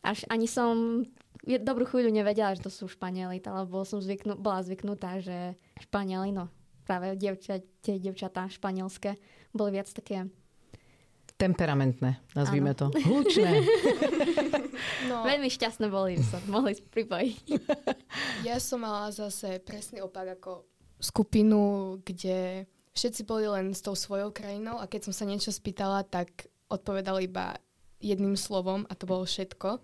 Až 0.01 0.23
ani 0.31 0.47
som 0.47 1.03
dobrú 1.43 1.83
chvíľu 1.83 2.09
nevedela, 2.09 2.55
že 2.55 2.63
to 2.63 2.71
sú 2.71 2.87
Španieli, 2.87 3.43
lebo 3.43 3.83
som 3.83 3.99
zvyknú, 3.99 4.39
bola 4.39 4.63
zvyknutá, 4.63 5.19
že 5.19 5.59
Španieli, 5.83 6.31
no 6.31 6.47
práve 6.87 7.19
dievča, 7.19 7.59
tie 7.83 7.99
dievčatá 7.99 8.47
španielské, 8.47 9.19
boli 9.51 9.75
viac 9.75 9.91
také 9.91 10.31
Temperamentné, 11.37 12.17
nazvime 12.33 12.73
Áno. 12.73 12.89
to. 12.89 12.97
Hlučné. 12.97 13.61
No, 15.09 15.25
veľmi 15.29 15.49
šťastné 15.49 15.89
boli, 15.89 16.21
sa 16.21 16.37
mohli 16.45 16.77
pripojiť. 16.77 17.45
ja 18.47 18.61
som 18.61 18.85
mala 18.85 19.09
zase 19.09 19.57
presný 19.61 20.05
opak 20.05 20.37
ako 20.37 20.65
skupinu, 21.01 21.97
kde 22.01 22.65
všetci 22.93 23.21
boli 23.25 23.45
len 23.45 23.73
s 23.73 23.81
tou 23.81 23.93
svojou 23.93 24.33
krajinou 24.33 24.81
a 24.81 24.89
keď 24.89 25.09
som 25.09 25.13
sa 25.13 25.25
niečo 25.25 25.53
spýtala, 25.53 26.05
tak 26.05 26.49
odpovedali 26.69 27.29
iba 27.29 27.57
jedným 28.01 28.37
slovom 28.37 28.85
a 28.89 28.93
to 28.93 29.09
bolo 29.09 29.25
všetko. 29.25 29.81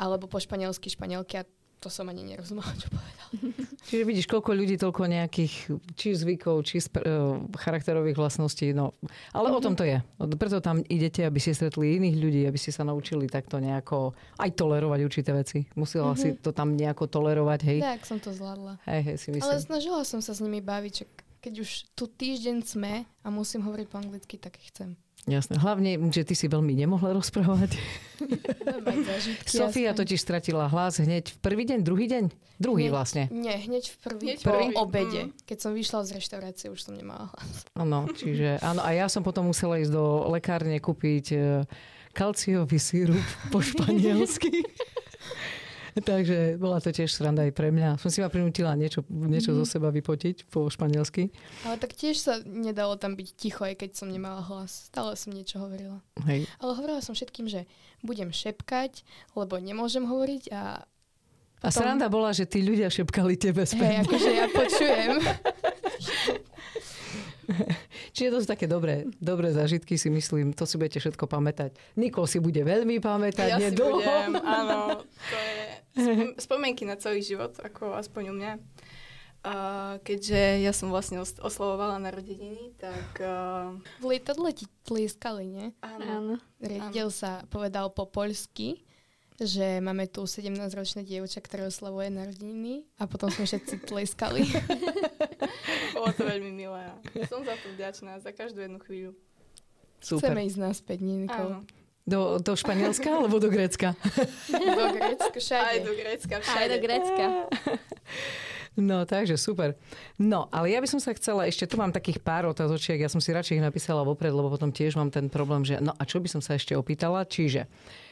Alebo 0.00 0.28
po 0.28 0.40
španielsky 0.40 0.88
španielky 0.88 1.40
a 1.40 1.48
to 1.80 1.92
som 1.92 2.08
ani 2.08 2.24
nerozumela, 2.24 2.72
čo 2.80 2.88
povedal. 2.88 3.25
Čiže 3.88 4.02
vidíš, 4.02 4.26
koľko 4.26 4.50
ľudí, 4.52 4.74
toľko 4.76 5.02
nejakých 5.06 5.54
či 5.94 6.08
zvykov, 6.16 6.66
či 6.66 6.82
spr- 6.82 7.06
eh, 7.06 7.36
charakterových 7.56 8.18
vlastností. 8.18 8.74
No. 8.74 8.96
Ale 9.30 9.54
o 9.54 9.60
tom 9.62 9.78
to 9.78 9.86
je. 9.86 10.02
Preto 10.36 10.58
tam 10.58 10.82
idete, 10.86 11.22
aby 11.22 11.38
ste 11.38 11.54
stretli 11.54 11.96
iných 12.00 12.16
ľudí, 12.18 12.40
aby 12.44 12.58
ste 12.58 12.74
sa 12.74 12.82
naučili 12.82 13.30
takto 13.30 13.62
nejako 13.62 14.12
aj 14.42 14.50
tolerovať 14.58 15.00
určité 15.06 15.30
veci. 15.30 15.64
Musela 15.78 16.12
si 16.18 16.34
to 16.36 16.50
tam 16.50 16.74
nejako 16.74 17.06
tolerovať, 17.06 17.60
hej? 17.64 17.78
Tak 17.80 18.02
som 18.04 18.18
to 18.18 18.34
zvládla. 18.34 18.82
Hej, 18.84 19.00
hej, 19.06 19.16
si 19.16 19.28
Ale 19.30 19.38
myslím. 19.38 19.66
snažila 19.70 20.00
som 20.02 20.20
sa 20.20 20.34
s 20.34 20.42
nimi 20.42 20.58
baviť, 20.58 21.06
keď 21.40 21.54
už 21.62 21.70
tu 21.94 22.10
týždeň 22.10 22.66
sme 22.66 23.06
a 23.22 23.28
musím 23.30 23.62
hovoriť 23.62 23.86
po 23.86 24.02
anglicky, 24.02 24.34
tak 24.34 24.58
chcem. 24.58 24.98
Jasné. 25.26 25.58
Hlavne, 25.58 25.98
že 26.08 26.22
ty 26.22 26.32
si 26.32 26.46
veľmi 26.46 26.70
nemohla 26.72 27.10
rozprávať. 27.12 27.74
Sofia 29.44 29.90
totiž 29.90 30.16
stratila 30.16 30.66
hlas 30.66 30.98
hneď 30.98 31.34
v 31.34 31.38
prvý 31.42 31.64
deň, 31.64 31.78
druhý 31.82 32.06
deň? 32.06 32.24
Druhý 32.56 32.86
Nie. 32.86 32.92
vlastne. 32.94 33.22
Nie, 33.28 33.58
hneď 33.58 33.90
v 33.90 33.96
prvý, 34.00 34.26
Hneď 34.32 34.40
prvý 34.40 34.66
po- 34.70 34.80
obede. 34.80 35.20
mm. 35.28 35.44
Keď 35.44 35.58
som 35.58 35.72
vyšla 35.72 36.00
z 36.02 36.10
reštaurácie, 36.14 36.66
už 36.70 36.80
som 36.80 36.94
nemala 36.94 37.28
hlas. 37.28 37.66
Áno, 37.74 38.06
čiže 38.08 38.56
áno. 38.60 38.80
A 38.80 38.94
ja 38.94 39.10
som 39.10 39.20
potom 39.20 39.44
musela 39.44 39.76
ísť 39.76 39.90
do 39.90 40.04
lekárne 40.30 40.78
kúpiť 40.78 41.26
e, 41.28 41.38
kalciový 42.12 42.78
sírup 42.78 43.20
po 43.50 43.60
španielsky. 43.60 44.62
Takže 46.10 46.60
bola 46.60 46.76
to 46.76 46.92
tiež 46.92 47.08
sranda 47.08 47.48
aj 47.48 47.56
pre 47.56 47.72
mňa. 47.72 47.96
Som 47.96 48.12
si 48.12 48.20
ma 48.20 48.28
prinútila 48.28 48.76
niečo, 48.76 49.00
niečo 49.08 49.56
zo 49.56 49.64
seba 49.64 49.88
vypotiť 49.88 50.44
po 50.52 50.68
španielsky. 50.68 51.32
Ale 51.64 51.80
tak 51.80 51.96
tiež 51.96 52.20
sa 52.20 52.36
nedalo 52.44 53.00
tam 53.00 53.16
byť 53.16 53.28
ticho, 53.32 53.64
aj 53.64 53.80
keď 53.80 53.90
som 53.96 54.12
nemala 54.12 54.44
hlas. 54.44 54.92
Stále 54.92 55.16
som 55.16 55.32
niečo 55.32 55.56
hovorila. 55.56 56.04
Hej. 56.28 56.44
Ale 56.60 56.72
hovorila 56.76 57.00
som 57.00 57.16
všetkým, 57.16 57.48
že 57.48 57.64
budem 58.04 58.28
šepkať, 58.28 59.02
lebo 59.32 59.56
nemôžem 59.56 60.04
hovoriť 60.04 60.52
a 60.52 60.84
A 61.64 61.72
sranda 61.72 62.12
bola, 62.12 62.36
že 62.36 62.44
tí 62.44 62.60
ľudia 62.60 62.92
šepkali 62.92 63.40
tebe 63.40 63.64
hej, 63.64 63.72
späť. 63.72 64.04
akože 64.04 64.30
ja 64.30 64.46
počujem. 64.52 65.12
Čiže 68.16 68.28
to 68.32 68.38
sú 68.42 68.46
také 68.48 68.66
dobré, 68.66 69.04
dobré 69.20 69.52
zážitky, 69.52 70.00
si 70.00 70.08
myslím. 70.08 70.52
To 70.56 70.64
si 70.64 70.80
budete 70.80 71.00
všetko 71.00 71.28
pamätať. 71.28 71.76
Nikol 72.00 72.24
si 72.24 72.40
bude 72.40 72.60
veľmi 72.64 72.96
pamätať. 73.00 73.48
Ja 73.52 73.60
nie 73.60 73.70
si 73.72 73.76
budem, 73.76 74.36
áno. 74.40 75.04
To 75.04 75.36
je 75.36 75.55
spom- 75.96 76.36
spomienky 76.46 76.84
na 76.84 76.94
celý 76.94 77.24
život, 77.24 77.56
ako 77.58 77.96
aspoň 77.96 78.22
u 78.30 78.34
mňa. 78.36 78.52
A 79.46 79.54
keďže 80.02 80.58
ja 80.58 80.74
som 80.74 80.90
vlastne 80.90 81.22
os- 81.22 81.38
oslavovala 81.38 82.02
narodeniny, 82.02 82.74
tak 82.74 83.22
uh, 83.22 83.78
V 84.02 84.10
lietadle 84.10 84.50
ti 84.50 84.66
tlieskali, 84.82 85.46
nie? 85.46 85.66
áno. 85.80 86.42
Riaditeľ 86.58 87.06
sa 87.14 87.46
povedal 87.46 87.94
po 87.94 88.10
poľsky, 88.10 88.82
že 89.38 89.78
máme 89.78 90.10
tu 90.10 90.24
17-ročné 90.24 91.06
dievča, 91.06 91.44
ktoré 91.44 91.68
oslavuje 91.68 92.10
narodeniny 92.10 92.90
a 92.98 93.06
potom 93.06 93.30
sme 93.30 93.46
všetci 93.46 93.74
tlieskali. 93.88 94.42
Bolo 95.94 96.10
to 96.16 96.24
veľmi 96.26 96.50
milé. 96.50 96.90
Som 97.30 97.46
za 97.46 97.54
to 97.54 97.70
vďačná, 97.76 98.18
za 98.18 98.32
každú 98.34 98.64
jednu 98.64 98.82
chvíľu. 98.82 99.12
Super. 100.02 100.32
Chceme 100.32 100.42
ísť 100.48 100.58
naspäť, 100.58 100.98
nie 101.06 101.28
Áno. 101.30 101.62
Do, 102.06 102.38
do 102.38 102.54
Španielska 102.54 103.10
alebo 103.10 103.42
do 103.42 103.50
Grécka? 103.50 103.98
Do 104.46 104.86
Grécka, 104.94 105.26
Aj 105.26 105.42
všade. 105.42 105.78
do 105.82 105.92
Grécka, 105.98 106.34
Aj 106.38 106.42
všade. 106.46 106.70
do 106.70 106.78
Grécka. 106.78 107.24
No, 108.76 109.08
takže 109.08 109.40
super. 109.40 109.72
No, 110.20 110.52
ale 110.52 110.76
ja 110.76 110.84
by 110.84 110.84
som 110.84 111.00
sa 111.00 111.16
chcela, 111.16 111.48
ešte 111.48 111.64
tu 111.64 111.80
mám 111.80 111.96
takých 111.96 112.20
pár 112.20 112.44
otázočiek, 112.44 113.00
ja 113.00 113.08
som 113.08 113.24
si 113.24 113.32
radšej 113.32 113.56
ich 113.56 113.64
napísala 113.64 114.04
vopred, 114.04 114.28
lebo 114.28 114.52
potom 114.52 114.68
tiež 114.68 115.00
mám 115.00 115.08
ten 115.08 115.32
problém, 115.32 115.64
že 115.64 115.80
no 115.80 115.96
a 115.96 116.04
čo 116.04 116.20
by 116.20 116.28
som 116.28 116.44
sa 116.44 116.60
ešte 116.60 116.76
opýtala, 116.76 117.24
čiže 117.24 117.64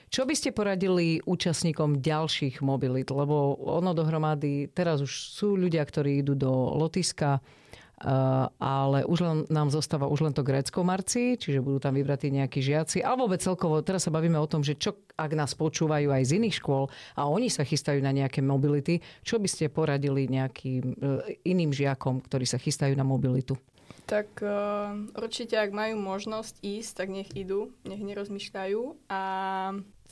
čo 0.08 0.24
by 0.24 0.32
ste 0.32 0.56
poradili 0.56 1.20
účastníkom 1.20 2.00
ďalších 2.00 2.64
mobilít? 2.64 3.12
Lebo 3.12 3.60
ono 3.60 3.92
dohromady, 3.92 4.72
teraz 4.72 5.04
už 5.04 5.12
sú 5.36 5.52
ľudia, 5.52 5.84
ktorí 5.84 6.24
idú 6.24 6.32
do 6.32 6.48
lotiska, 6.80 7.44
ale 8.58 9.06
už 9.06 9.18
len, 9.22 9.38
nám 9.48 9.70
zostáva 9.70 10.10
už 10.10 10.26
len 10.26 10.34
to 10.34 10.42
Grécko 10.42 10.82
marci, 10.82 11.38
čiže 11.38 11.62
budú 11.62 11.78
tam 11.78 11.94
vybratí 11.94 12.28
nejakí 12.28 12.58
žiaci. 12.58 13.00
A 13.06 13.14
vôbec 13.14 13.38
celkovo, 13.38 13.80
teraz 13.80 14.06
sa 14.06 14.14
bavíme 14.14 14.36
o 14.38 14.50
tom, 14.50 14.66
že 14.66 14.74
čo 14.74 14.98
ak 15.14 15.30
nás 15.38 15.54
počúvajú 15.54 16.10
aj 16.10 16.26
z 16.26 16.42
iných 16.42 16.58
škôl 16.58 16.90
a 17.14 17.30
oni 17.30 17.46
sa 17.46 17.62
chystajú 17.62 18.02
na 18.02 18.10
nejaké 18.10 18.42
mobility, 18.42 18.98
čo 19.22 19.38
by 19.38 19.46
ste 19.46 19.70
poradili 19.70 20.26
nejakým 20.26 20.84
eh, 20.90 21.38
iným 21.46 21.70
žiakom, 21.70 22.18
ktorí 22.18 22.44
sa 22.44 22.58
chystajú 22.58 22.98
na 22.98 23.06
mobilitu? 23.06 23.54
Tak 24.04 24.44
uh, 24.44 24.92
určite, 25.16 25.56
ak 25.56 25.72
majú 25.72 25.96
možnosť 25.96 26.60
ísť, 26.60 26.92
tak 26.92 27.08
nech 27.08 27.32
idú, 27.32 27.72
nech 27.88 28.04
nerozmýšľajú 28.04 29.08
a 29.08 29.22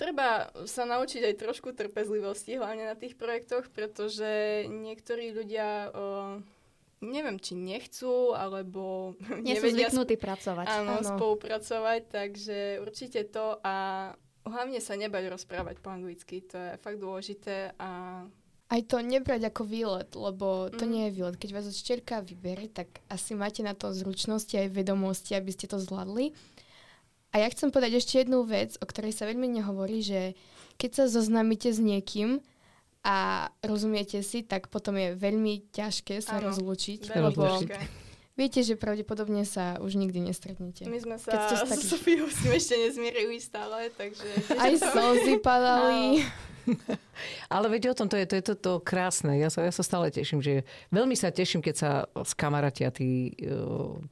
treba 0.00 0.48
sa 0.64 0.88
naučiť 0.88 1.28
aj 1.28 1.34
trošku 1.36 1.76
trpezlivosti, 1.76 2.56
hlavne 2.56 2.88
na 2.88 2.96
tých 2.96 3.20
projektoch, 3.20 3.68
pretože 3.68 4.64
niektorí 4.64 5.36
ľudia 5.36 5.92
neviem, 7.02 7.36
či 7.42 7.58
nechcú, 7.58 8.32
alebo 8.32 9.14
Nie 9.42 9.54
nevedia... 9.58 9.90
sú 9.90 9.98
zvyknutí 9.98 10.16
pracovať. 10.16 10.66
Áno, 10.70 11.02
áno, 11.02 11.10
spolupracovať, 11.18 12.00
takže 12.08 12.78
určite 12.78 13.26
to 13.26 13.58
a 13.66 13.74
hlavne 14.46 14.78
sa 14.78 14.94
nebať 14.94 15.30
rozprávať 15.30 15.82
po 15.82 15.90
anglicky, 15.90 16.42
to 16.46 16.56
je 16.58 16.70
fakt 16.78 16.98
dôležité 16.98 17.74
a 17.78 18.22
aj 18.72 18.88
to 18.88 19.04
nebrať 19.04 19.52
ako 19.52 19.68
výlet, 19.68 20.08
lebo 20.16 20.72
to 20.72 20.88
mm. 20.88 20.90
nie 20.90 21.02
je 21.04 21.14
výlet. 21.20 21.36
Keď 21.36 21.50
vás 21.52 21.68
odštierka 21.68 22.24
vybere, 22.24 22.72
tak 22.72 23.04
asi 23.12 23.36
máte 23.36 23.60
na 23.60 23.76
to 23.76 23.92
zručnosti 23.92 24.56
aj 24.56 24.72
vedomosti, 24.72 25.36
aby 25.36 25.52
ste 25.52 25.68
to 25.68 25.76
zvládli. 25.76 26.32
A 27.36 27.44
ja 27.44 27.52
chcem 27.52 27.68
povedať 27.68 28.00
ešte 28.00 28.24
jednu 28.24 28.48
vec, 28.48 28.80
o 28.80 28.88
ktorej 28.88 29.12
sa 29.12 29.28
veľmi 29.28 29.44
nehovorí, 29.60 30.00
že 30.00 30.32
keď 30.80 31.04
sa 31.04 31.04
zoznámite 31.04 31.68
s 31.68 31.84
niekým, 31.84 32.40
a 33.02 33.50
rozumiete 33.66 34.22
si, 34.22 34.46
tak 34.46 34.70
potom 34.70 34.94
je 34.94 35.18
veľmi 35.18 35.74
ťažké 35.74 36.22
sa 36.22 36.38
ano, 36.38 36.54
rozlúčiť, 36.54 37.10
lebo 37.18 37.58
viete, 38.38 38.62
že 38.62 38.78
pravdepodobne 38.78 39.42
sa 39.42 39.82
už 39.82 39.98
nikdy 39.98 40.22
nestretnete. 40.22 40.86
My 40.86 41.02
sme 41.02 41.16
sa 41.18 41.50
s 41.50 41.66
taký... 41.66 41.82
Sofiou 41.82 42.30
s 42.30 42.46
ešte 42.46 42.78
nezmierili 42.78 43.42
stále, 43.42 43.90
takže... 43.98 44.26
Aj 44.62 44.72
slzy 44.78 45.42
padali. 45.42 46.22
Ale 47.54 47.66
viete 47.74 47.90
o 47.90 47.96
tom, 47.98 48.06
to 48.06 48.14
je 48.14 48.22
to, 48.22 48.34
je 48.38 48.44
to, 48.46 48.54
to 48.54 48.72
krásne. 48.78 49.34
Ja 49.34 49.50
sa, 49.50 49.66
ja 49.66 49.74
sa 49.74 49.82
stále 49.82 50.14
teším, 50.14 50.38
že 50.38 50.62
veľmi 50.94 51.18
sa 51.18 51.34
teším, 51.34 51.58
keď 51.58 51.74
sa 51.74 51.90
skamarátia 52.22 52.94
tí, 52.94 53.34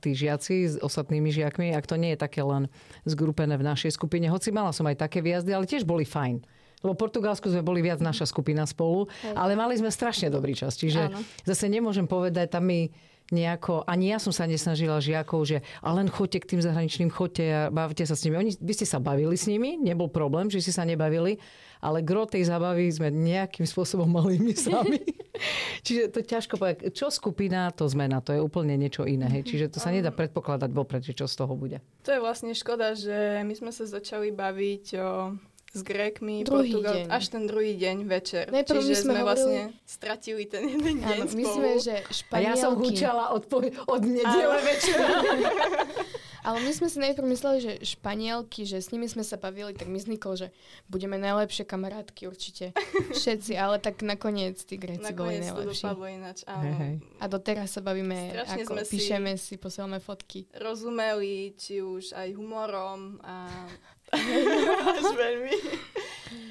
tí 0.02 0.10
žiaci 0.18 0.66
s 0.66 0.74
ostatnými 0.82 1.30
žiakmi, 1.30 1.70
ak 1.78 1.86
to 1.86 1.94
nie 1.94 2.18
je 2.18 2.22
také 2.26 2.42
len 2.42 2.66
zgrupené 3.06 3.54
v 3.54 3.66
našej 3.66 3.94
skupine. 3.94 4.26
Hoci 4.26 4.50
mala 4.50 4.74
som 4.74 4.82
aj 4.90 4.98
také 4.98 5.22
výjazdy, 5.22 5.54
ale 5.54 5.70
tiež 5.70 5.86
boli 5.86 6.02
fajn. 6.02 6.42
Lebo 6.80 6.96
Portugalsku 6.96 7.52
sme 7.52 7.60
boli 7.60 7.84
viac 7.84 8.00
naša 8.00 8.24
skupina 8.24 8.64
spolu, 8.64 9.06
Hej. 9.20 9.36
ale 9.36 9.52
mali 9.52 9.76
sme 9.76 9.92
strašne 9.92 10.32
dobrý 10.32 10.56
čas. 10.56 10.80
Čiže 10.80 11.12
Áno. 11.12 11.20
zase 11.44 11.68
nemôžem 11.68 12.08
povedať, 12.08 12.56
tam 12.56 12.64
mi 12.64 12.88
nejako, 13.30 13.86
ani 13.86 14.10
ja 14.10 14.18
som 14.18 14.34
sa 14.34 14.44
nesnažila 14.44 14.98
žiakov, 14.98 15.46
že 15.46 15.62
a 15.80 15.94
len 15.94 16.10
chodte 16.10 16.42
k 16.42 16.50
tým 16.56 16.60
zahraničným, 16.60 17.14
chodte 17.14 17.46
a 17.46 17.70
bavte 17.70 18.02
sa 18.02 18.18
s 18.18 18.26
nimi. 18.26 18.36
Oni, 18.36 18.52
vy 18.58 18.72
ste 18.74 18.86
sa 18.86 18.98
bavili 18.98 19.38
s 19.38 19.46
nimi, 19.46 19.78
nebol 19.78 20.10
problém, 20.10 20.50
že 20.50 20.58
si 20.58 20.74
sa 20.74 20.82
nebavili, 20.82 21.38
ale 21.80 22.04
gro 22.04 22.28
tej 22.28 22.50
zábavy 22.50 22.90
sme 22.90 23.08
nejakým 23.08 23.64
spôsobom 23.64 24.04
mali 24.04 24.36
my 24.36 24.52
sami. 24.52 25.00
Čiže 25.86 26.12
to 26.12 26.20
ťažko 26.20 26.60
povedať. 26.60 26.92
Čo 26.92 27.08
skupina, 27.08 27.72
to 27.72 27.88
zmena, 27.88 28.20
to 28.20 28.36
je 28.36 28.40
úplne 28.42 28.76
niečo 28.76 29.08
iné. 29.08 29.30
Hej. 29.40 29.48
Čiže 29.48 29.66
to 29.72 29.78
sa 29.80 29.88
nedá 29.88 30.12
predpokladať 30.12 30.70
vopred, 30.74 31.00
že 31.00 31.16
čo 31.16 31.24
z 31.24 31.40
toho 31.40 31.56
bude. 31.56 31.80
To 32.04 32.12
je 32.12 32.20
vlastne 32.20 32.52
škoda, 32.52 32.92
že 32.92 33.40
my 33.46 33.54
sme 33.56 33.72
sa 33.72 33.88
začali 33.88 34.28
baviť 34.34 34.84
o 35.00 35.08
s 35.70 35.80
Grékmi, 35.86 36.42
druhý 36.42 36.74
Portugal, 36.74 36.94
deň. 36.94 37.06
až 37.14 37.24
ten 37.30 37.42
druhý 37.46 37.72
deň 37.78 37.96
večer. 38.10 38.44
Najprv 38.50 38.78
Čiže 38.82 38.94
sme, 38.94 38.98
sme 38.98 39.12
hovorili... 39.22 39.26
vlastne 39.26 39.60
stratili 39.86 40.42
ten 40.50 40.62
jeden 40.66 40.96
deň 40.98 41.14
Áno, 41.14 41.24
my 41.30 41.44
sme, 41.46 41.70
že 41.78 41.94
španielky... 42.10 42.34
A 42.34 42.50
ja 42.50 42.54
som 42.58 42.72
hučala 42.74 43.24
od, 43.30 43.42
po... 43.46 43.62
od 43.62 44.02
nedele 44.02 44.58
večera. 44.66 45.06
Ale 46.40 46.64
my 46.64 46.72
sme 46.72 46.88
si 46.88 46.98
najprv 47.04 47.26
mysleli, 47.36 47.58
že 47.60 47.72
Španielky, 47.84 48.64
že 48.64 48.80
s 48.80 48.88
nimi 48.96 49.04
sme 49.04 49.20
sa 49.20 49.36
bavili, 49.36 49.76
tak 49.76 49.92
my 49.92 50.00
že 50.32 50.48
budeme 50.88 51.20
najlepšie 51.20 51.68
kamarátky 51.68 52.32
určite. 52.32 52.72
Všetci, 53.12 53.60
ale 53.60 53.76
tak 53.76 54.00
nakoniec 54.00 54.56
tí 54.64 54.80
Gréci 54.80 55.12
boli 55.12 55.40
najlepší. 55.40 55.84
to 55.84 56.06
ináč, 56.08 56.38
áno. 56.48 56.64
Hey, 56.64 56.72
hey. 56.72 56.94
A 57.20 57.24
doteraz 57.28 57.76
sa 57.76 57.84
bavíme, 57.84 58.32
Strašne 58.32 58.62
ako 58.64 58.72
sme 58.72 58.84
píšeme 58.88 59.32
si, 59.36 59.54
posielame 59.60 60.00
fotky. 60.00 60.48
Rozumeli, 60.56 61.52
či 61.60 61.84
už 61.84 62.16
aj 62.16 62.28
humorom 62.32 63.20
a 63.20 63.44
Až 64.98 65.06
veľmi. 65.14 65.54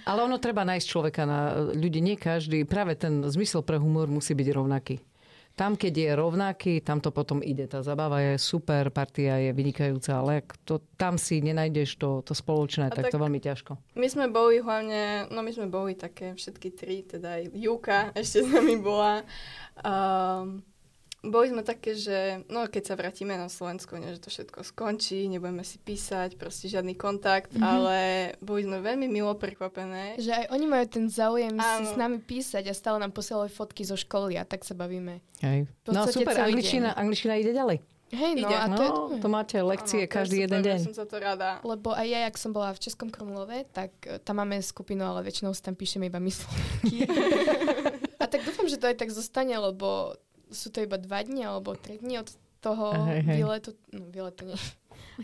Ale 0.10 0.26
ono 0.26 0.42
treba 0.42 0.66
nájsť 0.66 0.88
človeka 0.90 1.24
na 1.30 1.70
ľudí. 1.70 2.02
Nie 2.02 2.18
každý, 2.18 2.66
práve 2.66 2.98
ten 2.98 3.22
zmysel 3.30 3.62
pre 3.62 3.78
humor 3.78 4.10
musí 4.10 4.34
byť 4.34 4.48
rovnaký. 4.58 4.98
Tam, 5.54 5.76
keď 5.76 5.94
je 5.94 6.10
rovnaký, 6.16 6.74
tam 6.80 7.04
to 7.04 7.12
potom 7.12 7.44
ide. 7.44 7.68
Tá 7.68 7.84
zabava 7.84 8.24
je 8.24 8.40
super, 8.40 8.96
partia 8.96 9.36
je 9.44 9.52
vynikajúca, 9.52 10.24
ale 10.24 10.48
to, 10.64 10.80
tam 10.96 11.20
si 11.20 11.44
nenájdeš 11.44 12.00
to, 12.00 12.24
to 12.24 12.32
spoločné, 12.32 12.88
tak, 12.88 13.12
tak 13.12 13.12
to 13.12 13.20
veľmi 13.20 13.44
ťažko. 13.44 13.76
My 14.00 14.08
sme 14.08 14.32
boli 14.32 14.64
hlavne, 14.64 15.28
no 15.28 15.44
my 15.44 15.52
sme 15.52 15.68
boli 15.68 16.00
také 16.00 16.32
všetky 16.32 16.70
tri, 16.72 17.04
teda 17.04 17.44
aj 17.44 17.44
Juka 17.52 18.00
ešte 18.16 18.48
s 18.48 18.48
nami 18.48 18.80
bola. 18.80 19.28
Um, 19.84 20.64
boli 21.20 21.52
sme 21.52 21.68
také, 21.68 22.00
že 22.00 22.48
no 22.48 22.64
keď 22.72 22.84
sa 22.88 22.96
vrátime 22.96 23.36
na 23.36 23.52
Slovensko, 23.52 24.00
nie, 24.00 24.16
že 24.16 24.24
to 24.24 24.32
všetko 24.32 24.64
skončí, 24.64 25.28
nebudeme 25.28 25.68
si 25.68 25.76
písať, 25.76 26.40
proste 26.40 26.72
žiadny 26.72 26.96
kontakt, 26.96 27.52
mm-hmm. 27.52 27.66
ale 27.66 27.98
boli 28.40 28.64
sme 28.64 28.80
veľmi 28.80 29.12
milo 29.12 29.36
prekvapené. 29.36 30.16
Že 30.16 30.32
aj 30.32 30.46
oni 30.56 30.66
majú 30.66 30.86
ten 30.88 31.06
záujem 31.12 31.56
Áno. 31.60 31.64
si 31.84 31.84
s 31.92 31.96
nami 32.00 32.24
písať 32.24 32.72
a 32.72 32.74
stále 32.74 33.04
nám 33.04 33.12
posielali 33.12 33.52
fotky 33.52 33.84
zo 33.84 34.00
školy 34.00 34.40
a 34.40 34.48
tak 34.48 34.64
sa 34.64 34.72
bavíme. 34.72 35.20
Hej. 35.44 35.68
No 35.92 36.08
super, 36.08 36.40
angličtina, 36.40 36.96
angličtina 36.96 37.36
ide 37.36 37.52
ďalej. 37.52 37.84
Hej, 38.10 38.42
no, 38.42 38.50
Ide. 38.50 38.58
a 38.58 38.66
to, 38.74 38.86
no, 38.90 38.94
je 39.14 39.22
to 39.22 39.30
máte 39.30 39.58
lekcie 39.62 40.10
ano, 40.10 40.10
každý 40.10 40.50
jeden 40.50 40.66
deň. 40.66 40.78
som 40.82 40.98
sa 40.98 41.06
to 41.06 41.22
rada. 41.22 41.62
Lebo 41.62 41.94
aj 41.94 42.08
ja, 42.10 42.20
jak 42.26 42.42
som 42.42 42.50
bola 42.50 42.74
v 42.74 42.82
Českom 42.82 43.14
Krumlove, 43.14 43.70
tak 43.70 43.94
e, 44.02 44.18
tam 44.18 44.42
máme 44.42 44.58
skupinu, 44.66 45.06
ale 45.06 45.22
väčšinou 45.22 45.54
si 45.54 45.62
tam 45.62 45.78
píšeme 45.78 46.10
iba 46.10 46.18
my 46.18 46.34
A 48.22 48.26
tak 48.26 48.42
dúfam, 48.42 48.66
že 48.66 48.82
to 48.82 48.90
aj 48.90 48.98
tak 48.98 49.14
zostane, 49.14 49.54
lebo 49.54 50.18
sú 50.50 50.74
to 50.74 50.82
iba 50.84 50.98
dva 50.98 51.22
dni 51.22 51.46
alebo 51.46 51.78
tri 51.78 52.02
dni 52.02 52.22
od 52.22 52.30
toho 52.60 52.92
hej, 53.08 53.22
hej. 53.24 53.36
výletu. 53.40 53.70
No, 53.96 54.04
výletu 54.12 54.44
nie. 54.50 54.60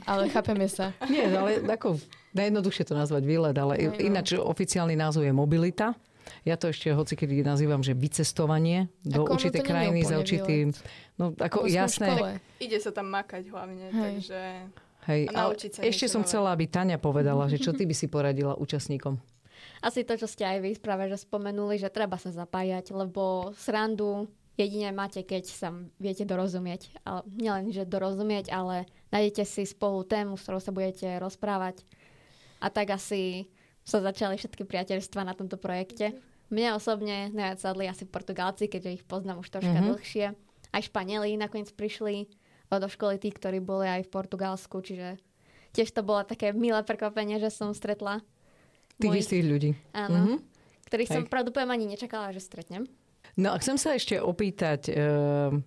Ale 0.03 0.27
chápeme 0.31 0.67
sa. 0.67 0.91
Nie, 1.11 1.31
ale 1.31 1.63
ako 1.63 1.99
najjednoduchšie 2.35 2.83
to 2.83 2.95
nazvať 2.95 3.23
výlet, 3.23 3.55
ale 3.55 3.79
no. 3.79 3.95
ináč 3.95 4.35
oficiálny 4.35 4.95
názov 4.95 5.23
je 5.23 5.31
mobilita. 5.31 5.95
Ja 6.43 6.59
to 6.59 6.73
ešte 6.73 6.91
hoci 6.91 7.13
kedy 7.15 7.45
nazývam, 7.45 7.79
že 7.85 7.95
vycestovanie 7.95 8.91
do 9.05 9.23
ako 9.23 9.39
určitej 9.39 9.61
krajiny 9.61 10.01
za 10.03 10.19
určitým... 10.19 10.73
No 11.15 11.31
ako 11.37 11.69
jasné. 11.69 12.41
Ide 12.59 12.81
sa 12.81 12.91
tam 12.91 13.13
makať 13.13 13.47
hlavne, 13.49 13.87
Hej. 13.93 14.01
takže... 14.03 14.39
Hej, 15.05 15.21
ale 15.37 15.53
ešte 15.85 16.09
som 16.09 16.25
nové. 16.25 16.29
chcela, 16.33 16.49
aby 16.49 16.65
Tania 16.65 16.97
povedala, 16.97 17.45
že 17.45 17.61
čo 17.61 17.71
ty 17.77 17.85
by 17.85 17.93
si 17.93 18.09
poradila 18.09 18.57
účastníkom? 18.57 19.21
Asi 19.85 20.01
to, 20.01 20.17
čo 20.17 20.25
ste 20.25 20.41
aj 20.41 20.57
vy 20.65 20.71
práve 20.81 21.05
že 21.13 21.21
spomenuli, 21.21 21.77
že 21.77 21.93
treba 21.93 22.17
sa 22.17 22.33
zapájať, 22.33 22.89
lebo 22.89 23.53
srandu 23.53 24.25
jedine 24.55 24.91
máte, 24.91 25.23
keď 25.23 25.43
sa 25.47 25.69
viete 25.99 26.23
dorozumieť. 26.23 26.91
Ale 27.03 27.23
nielen, 27.31 27.71
že 27.71 27.87
dorozumieť, 27.87 28.51
ale 28.51 28.87
nájdete 29.11 29.43
si 29.43 29.63
spolu 29.67 30.07
tému, 30.07 30.39
s 30.39 30.43
ktorou 30.47 30.59
sa 30.63 30.71
budete 30.75 31.07
rozprávať. 31.19 31.83
A 32.63 32.71
tak 32.71 32.95
asi 32.95 33.51
sa 33.85 34.01
začali 34.01 34.39
všetky 34.39 34.65
priateľstva 34.65 35.21
na 35.27 35.37
tomto 35.37 35.61
projekte. 35.61 36.17
Mne 36.49 36.77
osobne 36.77 37.29
najviac 37.33 37.59
sadli 37.61 37.85
asi 37.85 38.07
Portugálci, 38.09 38.65
keďže 38.65 39.01
ich 39.01 39.03
poznám 39.05 39.45
už 39.45 39.53
troška 39.53 39.75
mm-hmm. 39.75 39.91
dlhšie. 39.93 40.25
Aj 40.73 40.81
Španieli 40.81 41.37
nakoniec 41.37 41.69
prišli 41.71 42.27
do 42.75 42.89
školy 42.91 43.15
tí, 43.15 43.31
ktorí 43.31 43.63
boli 43.63 43.87
aj 43.87 44.03
v 44.03 44.11
Portugalsku, 44.11 44.83
čiže 44.83 45.15
tiež 45.71 45.95
to 45.95 46.03
bolo 46.03 46.27
také 46.27 46.51
milé 46.51 46.83
prekvapenie, 46.83 47.39
že 47.39 47.47
som 47.47 47.71
stretla 47.71 48.19
tých 48.99 49.23
istých 49.23 49.45
ľudí. 49.47 49.71
Áno. 49.95 50.35
Mm-hmm. 50.35 50.37
Ktorých 50.91 51.09
Hej. 51.11 51.15
som 51.15 51.23
pravdu 51.31 51.55
ani 51.55 51.87
nečakala, 51.87 52.35
že 52.35 52.43
stretnem. 52.43 52.83
No 53.35 53.51
a 53.51 53.59
chcem 53.59 53.75
sa 53.75 53.99
ešte 53.99 54.15
opýtať, 54.15 54.87
eh, 54.87 54.95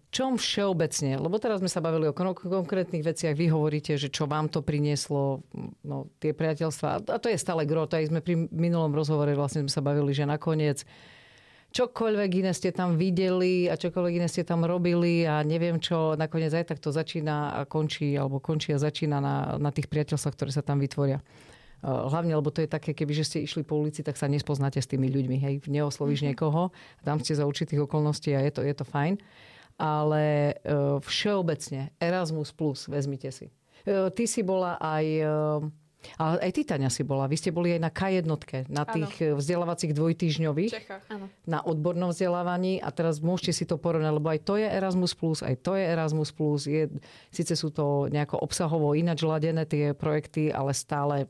čom 0.08 0.40
všeobecne, 0.40 1.20
lebo 1.20 1.36
teraz 1.36 1.60
sme 1.60 1.68
sa 1.68 1.84
bavili 1.84 2.08
o 2.08 2.16
konkrétnych 2.16 3.04
veciach, 3.04 3.36
vy 3.36 3.52
hovoríte, 3.52 4.00
že 4.00 4.08
čo 4.08 4.24
vám 4.24 4.48
to 4.48 4.64
prinieslo, 4.64 5.44
no, 5.84 6.08
tie 6.16 6.32
priateľstva, 6.32 7.04
a 7.04 7.16
to 7.20 7.28
je 7.28 7.36
stále 7.36 7.68
gro, 7.68 7.84
aj 7.84 8.08
sme 8.08 8.24
pri 8.24 8.48
minulom 8.48 8.96
rozhovore 8.96 9.28
vlastne 9.36 9.68
sme 9.68 9.72
sa 9.72 9.84
bavili, 9.84 10.16
že 10.16 10.24
nakoniec 10.24 10.88
čokoľvek 11.68 12.30
iné 12.40 12.52
ste 12.56 12.72
tam 12.72 12.96
videli 12.96 13.68
a 13.68 13.76
čokoľvek 13.76 14.12
iné 14.16 14.28
ste 14.32 14.48
tam 14.48 14.64
robili 14.64 15.28
a 15.28 15.44
neviem 15.44 15.76
čo, 15.76 16.16
nakoniec 16.16 16.56
aj 16.56 16.72
tak 16.72 16.80
to 16.80 16.88
začína 16.88 17.52
a 17.52 17.68
končí, 17.68 18.16
alebo 18.16 18.40
končí 18.40 18.72
a 18.72 18.80
začína 18.80 19.20
na, 19.20 19.60
na 19.60 19.68
tých 19.68 19.92
priateľstvách, 19.92 20.34
ktoré 20.40 20.50
sa 20.56 20.64
tam 20.64 20.80
vytvoria. 20.80 21.20
Hlavne, 21.82 22.34
lebo 22.34 22.50
to 22.50 22.64
je 22.64 22.70
také, 22.70 22.90
keby 22.90 23.12
že 23.14 23.24
ste 23.28 23.38
išli 23.46 23.62
po 23.62 23.78
ulici, 23.78 24.02
tak 24.02 24.18
sa 24.18 24.26
nespoznáte 24.26 24.82
s 24.82 24.90
tými 24.90 25.06
ľuďmi. 25.08 25.36
Hej, 25.38 25.54
neoslovíš 25.70 26.26
mm-hmm. 26.26 26.34
niekoho, 26.34 26.74
tam 27.06 27.22
ste 27.22 27.38
za 27.38 27.46
určitých 27.46 27.86
okolností 27.86 28.34
a 28.34 28.42
je 28.42 28.52
to, 28.52 28.60
je 28.66 28.74
to 28.74 28.82
fajn. 28.82 29.18
Ale 29.78 30.58
všeobecne 31.06 31.94
Erasmus+, 32.02 32.50
plus, 32.50 32.90
vezmite 32.90 33.30
si. 33.30 33.54
Ty 33.86 34.24
si 34.26 34.42
bola 34.42 34.74
aj 34.82 35.06
ale 36.14 36.38
aj 36.40 36.50
ty, 36.54 36.62
Tania, 36.62 36.90
si 36.90 37.02
bola. 37.02 37.26
Vy 37.26 37.36
ste 37.36 37.50
boli 37.50 37.74
aj 37.74 37.80
na 37.82 37.90
K1, 37.90 38.22
na 38.70 38.84
tých 38.86 39.12
ano. 39.18 39.34
Eh, 39.34 39.34
vzdelávacích 39.34 39.92
dvojtýžňových. 39.92 40.72
Na 41.50 41.60
odbornom 41.66 42.14
vzdelávaní. 42.14 42.78
A 42.78 42.94
teraz 42.94 43.18
môžete 43.18 43.52
si 43.52 43.64
to 43.66 43.76
porovnať, 43.76 44.12
lebo 44.14 44.30
aj 44.30 44.40
to 44.46 44.54
je 44.56 44.66
Erasmus+, 44.66 45.12
aj 45.42 45.54
to 45.58 45.74
je 45.74 45.84
Erasmus+. 45.84 46.30
Je, 46.70 46.84
síce 47.34 47.52
sú 47.58 47.74
to 47.74 48.06
nejako 48.08 48.38
obsahovo 48.38 48.94
ináč 48.94 49.26
ladené 49.26 49.66
tie 49.66 49.90
projekty, 49.92 50.54
ale 50.54 50.70
stále 50.72 51.26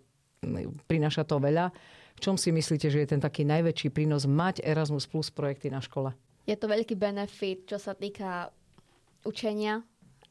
prináša 0.86 1.26
to 1.26 1.38
veľa. 1.42 1.70
V 2.18 2.20
čom 2.20 2.34
si 2.34 2.50
myslíte, 2.50 2.90
že 2.90 3.06
je 3.06 3.08
ten 3.14 3.22
taký 3.22 3.46
najväčší 3.46 3.94
prínos 3.94 4.26
mať 4.26 4.66
Erasmus 4.66 5.06
Plus 5.06 5.30
projekty 5.30 5.70
na 5.70 5.78
škole? 5.78 6.10
Je 6.48 6.56
to 6.58 6.66
veľký 6.66 6.98
benefit, 6.98 7.68
čo 7.68 7.78
sa 7.78 7.94
týka 7.94 8.50
učenia 9.22 9.84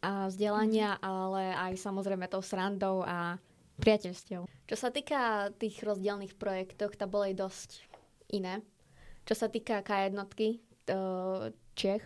a 0.03 0.27
vzdelania, 0.27 0.99
ale 0.99 1.55
aj 1.55 1.79
samozrejme 1.79 2.27
tou 2.27 2.43
srandou 2.43 3.07
a 3.07 3.39
priateľstiev. 3.79 4.45
Čo 4.67 4.75
sa 4.75 4.89
týka 4.91 5.53
tých 5.55 5.79
rozdielných 5.79 6.35
projektov, 6.35 6.97
to 6.97 7.07
boli 7.07 7.31
dosť 7.31 7.85
iné. 8.33 8.59
Čo 9.23 9.45
sa 9.45 9.47
týka 9.47 9.79
K1 9.85 10.17
Čech, 11.77 12.03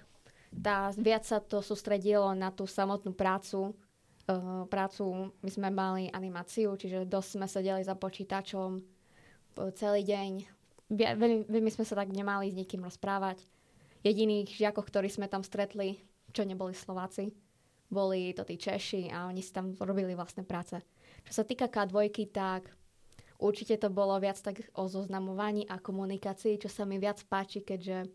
tá, 0.51 0.91
viac 0.99 1.23
sa 1.23 1.39
to 1.39 1.63
sústredilo 1.63 2.35
na 2.35 2.51
tú 2.51 2.67
samotnú 2.67 3.15
prácu. 3.15 3.71
Uh, 4.31 4.63
prácu, 4.71 5.35
my 5.43 5.51
sme 5.51 5.67
mali 5.67 6.07
animáciu, 6.07 6.71
čiže 6.79 7.03
dosť 7.03 7.29
sme 7.35 7.47
sedeli 7.51 7.83
za 7.83 7.99
počítačom 7.99 8.79
celý 9.75 10.07
deň. 10.07 10.31
Veľmi, 10.87 11.51
veľmi 11.51 11.71
sme 11.71 11.83
sa 11.83 11.99
tak 11.99 12.15
nemali 12.15 12.47
s 12.47 12.55
nikým 12.55 12.79
rozprávať. 12.79 13.43
Jediných 14.07 14.55
žiakov, 14.55 14.87
ktorí 14.87 15.11
sme 15.11 15.27
tam 15.27 15.43
stretli, 15.43 15.99
čo 16.31 16.47
neboli 16.47 16.71
Slováci, 16.71 17.35
boli 17.91 18.31
to 18.31 18.47
tí 18.47 18.55
Češi 18.55 19.11
a 19.11 19.27
oni 19.27 19.43
si 19.43 19.51
tam 19.51 19.75
robili 19.75 20.15
vlastné 20.15 20.47
práce. 20.47 20.79
Čo 21.27 21.31
sa 21.35 21.43
týka 21.43 21.67
K2, 21.67 22.31
tak 22.31 22.71
určite 23.35 23.75
to 23.75 23.91
bolo 23.91 24.15
viac 24.15 24.39
tak 24.39 24.63
o 24.79 24.87
zoznamovaní 24.87 25.67
a 25.67 25.75
komunikácii, 25.75 26.55
čo 26.55 26.71
sa 26.71 26.87
mi 26.87 26.95
viac 27.03 27.19
páči, 27.27 27.59
keďže 27.59 28.07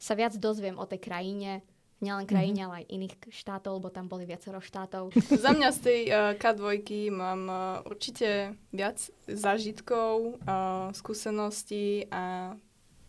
sa 0.00 0.16
viac 0.16 0.32
dozviem 0.40 0.80
o 0.80 0.88
tej 0.88 0.98
krajine, 1.04 1.60
nielen 2.02 2.26
krajine, 2.26 2.66
mm-hmm. 2.66 2.74
ale 2.74 2.82
aj 2.82 2.90
iných 2.90 3.14
štátov, 3.30 3.72
lebo 3.78 3.88
tam 3.94 4.10
boli 4.10 4.26
viacero 4.26 4.58
štátov. 4.58 5.14
Za 5.44 5.54
mňa 5.54 5.68
z 5.70 5.78
tej 5.80 6.00
uh, 6.10 6.16
K2 6.34 6.82
mám 7.14 7.42
uh, 7.46 7.58
určite 7.86 8.58
viac 8.74 8.98
zážitkov, 9.30 10.42
uh, 10.42 10.90
skúseností 10.92 12.10
a 12.10 12.54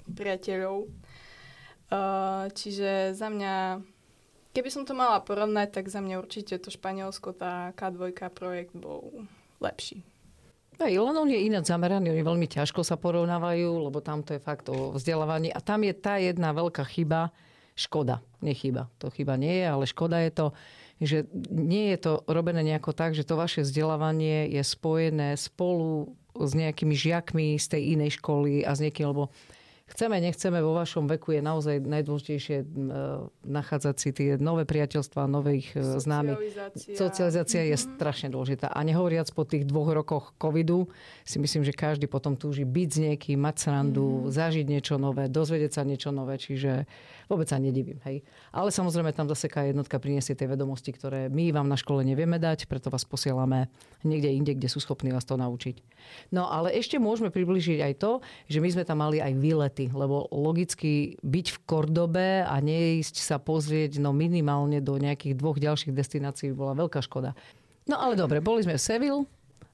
priateľov. 0.05 0.87
Uh, 1.93 2.49
čiže 2.53 3.13
za 3.13 3.29
mňa 3.29 3.85
Keby 4.53 4.69
som 4.69 4.85
to 4.85 4.93
mala 4.93 5.17
porovnať, 5.17 5.81
tak 5.81 5.89
za 5.89 5.97
mňa 5.97 6.21
určite 6.21 6.61
to 6.61 6.69
Španielsko, 6.69 7.33
tá 7.33 7.73
K2 7.73 8.13
projekt 8.29 8.77
bol 8.77 9.25
lepší. 9.57 10.05
Aj, 10.77 10.93
len 10.93 11.15
on 11.17 11.25
je 11.25 11.41
ináč 11.41 11.73
zameraný, 11.73 12.13
oni 12.13 12.21
veľmi 12.21 12.45
ťažko 12.45 12.85
sa 12.85 12.93
porovnávajú, 12.93 13.89
lebo 13.89 13.97
tam 14.01 14.21
to 14.21 14.37
je 14.37 14.41
fakt 14.41 14.69
o 14.69 14.93
vzdelávaní. 14.93 15.49
A 15.49 15.57
tam 15.57 15.81
je 15.81 15.93
tá 15.97 16.21
jedna 16.21 16.53
veľká 16.53 16.85
chyba, 16.85 17.33
škoda, 17.73 18.21
nechyba. 18.41 18.89
To 19.01 19.09
chyba 19.09 19.37
nie 19.37 19.61
je, 19.61 19.65
ale 19.65 19.83
škoda 19.89 20.17
je 20.21 20.31
to, 20.31 20.47
že 21.01 21.17
nie 21.51 21.91
je 21.93 21.99
to 21.99 22.13
robené 22.29 22.63
nejako 22.63 22.93
tak, 22.93 23.17
že 23.17 23.25
to 23.25 23.35
vaše 23.35 23.65
vzdelávanie 23.65 24.47
je 24.49 24.61
spojené 24.63 25.35
spolu 25.35 26.13
s 26.37 26.51
nejakými 26.57 26.93
žiakmi 26.97 27.57
z 27.57 27.65
tej 27.77 27.81
inej 27.97 28.21
školy 28.21 28.65
a 28.65 28.73
s 28.73 28.81
niekým, 28.81 29.13
lebo 29.13 29.29
chceme, 29.93 30.17
nechceme, 30.17 30.57
vo 30.65 30.73
vašom 30.73 31.05
veku 31.05 31.37
je 31.37 31.41
naozaj 31.45 31.85
najdôležitejšie 31.85 32.57
e, 32.61 32.65
nachádzať 33.45 33.95
si 34.01 34.09
tie 34.09 34.29
nové 34.41 34.65
priateľstva, 34.65 35.29
nových 35.29 35.69
e, 35.77 36.01
známych. 36.01 36.41
Socializácia. 36.97 37.61
Je 37.63 37.77
mhm. 37.77 37.83
strašne 37.95 38.27
dôležitá. 38.33 38.73
A 38.73 38.81
nehovoriac 38.81 39.29
po 39.31 39.45
tých 39.45 39.69
dvoch 39.69 39.93
rokoch 39.93 40.33
covidu, 40.41 40.89
si 41.21 41.37
myslím, 41.37 41.61
že 41.61 41.71
každý 41.77 42.09
potom 42.09 42.33
túži 42.33 42.65
byť 42.65 42.89
s 42.89 42.97
niekým, 42.99 43.37
mať 43.39 43.55
srandu, 43.69 44.03
mm-hmm. 44.03 44.33
zažiť 44.33 44.65
niečo 44.67 44.95
nové, 44.97 45.29
dozvedieť 45.29 45.71
sa 45.71 45.81
niečo 45.85 46.09
nové, 46.09 46.35
čiže 46.41 46.89
vôbec 47.31 47.47
sa 47.47 47.57
nedivím. 47.59 47.99
Hej. 48.03 48.21
Ale 48.51 48.69
samozrejme 48.69 49.15
tam 49.15 49.29
zase 49.31 49.47
jednotka 49.47 49.97
priniesie 49.99 50.35
tie 50.35 50.47
vedomosti, 50.49 50.91
ktoré 50.91 51.31
my 51.31 51.55
vám 51.55 51.67
na 51.69 51.77
škole 51.79 52.03
nevieme 52.03 52.37
dať, 52.37 52.67
preto 52.67 52.91
vás 52.91 53.07
posielame 53.07 53.71
niekde 54.03 54.29
inde, 54.29 54.51
kde 54.53 54.67
sú 54.67 54.83
schopní 54.83 55.15
vás 55.15 55.23
to 55.23 55.39
naučiť. 55.39 55.79
No 56.35 56.51
ale 56.51 56.75
ešte 56.75 56.99
môžeme 56.99 57.31
približiť 57.31 57.79
aj 57.79 57.93
to, 57.99 58.11
že 58.51 58.59
my 58.59 58.69
sme 58.69 58.83
tam 58.83 58.99
mali 58.99 59.23
aj 59.23 59.33
výlety, 59.39 59.82
lebo 59.91 60.31
logicky 60.31 61.19
byť 61.19 61.47
v 61.51 61.57
Kordobe 61.67 62.29
a 62.45 62.55
neísť 62.63 63.19
sa 63.19 63.41
pozrieť 63.41 63.99
no 63.99 64.15
minimálne 64.15 64.79
do 64.79 64.95
nejakých 64.95 65.35
dvoch 65.35 65.59
ďalších 65.59 65.91
destinácií 65.91 66.55
bola 66.55 66.77
veľká 66.77 67.03
škoda. 67.03 67.35
No 67.89 67.99
ale 67.99 68.15
dobre, 68.15 68.39
boli 68.39 68.63
sme 68.63 68.79
v 68.79 68.83
Seville 68.83 69.23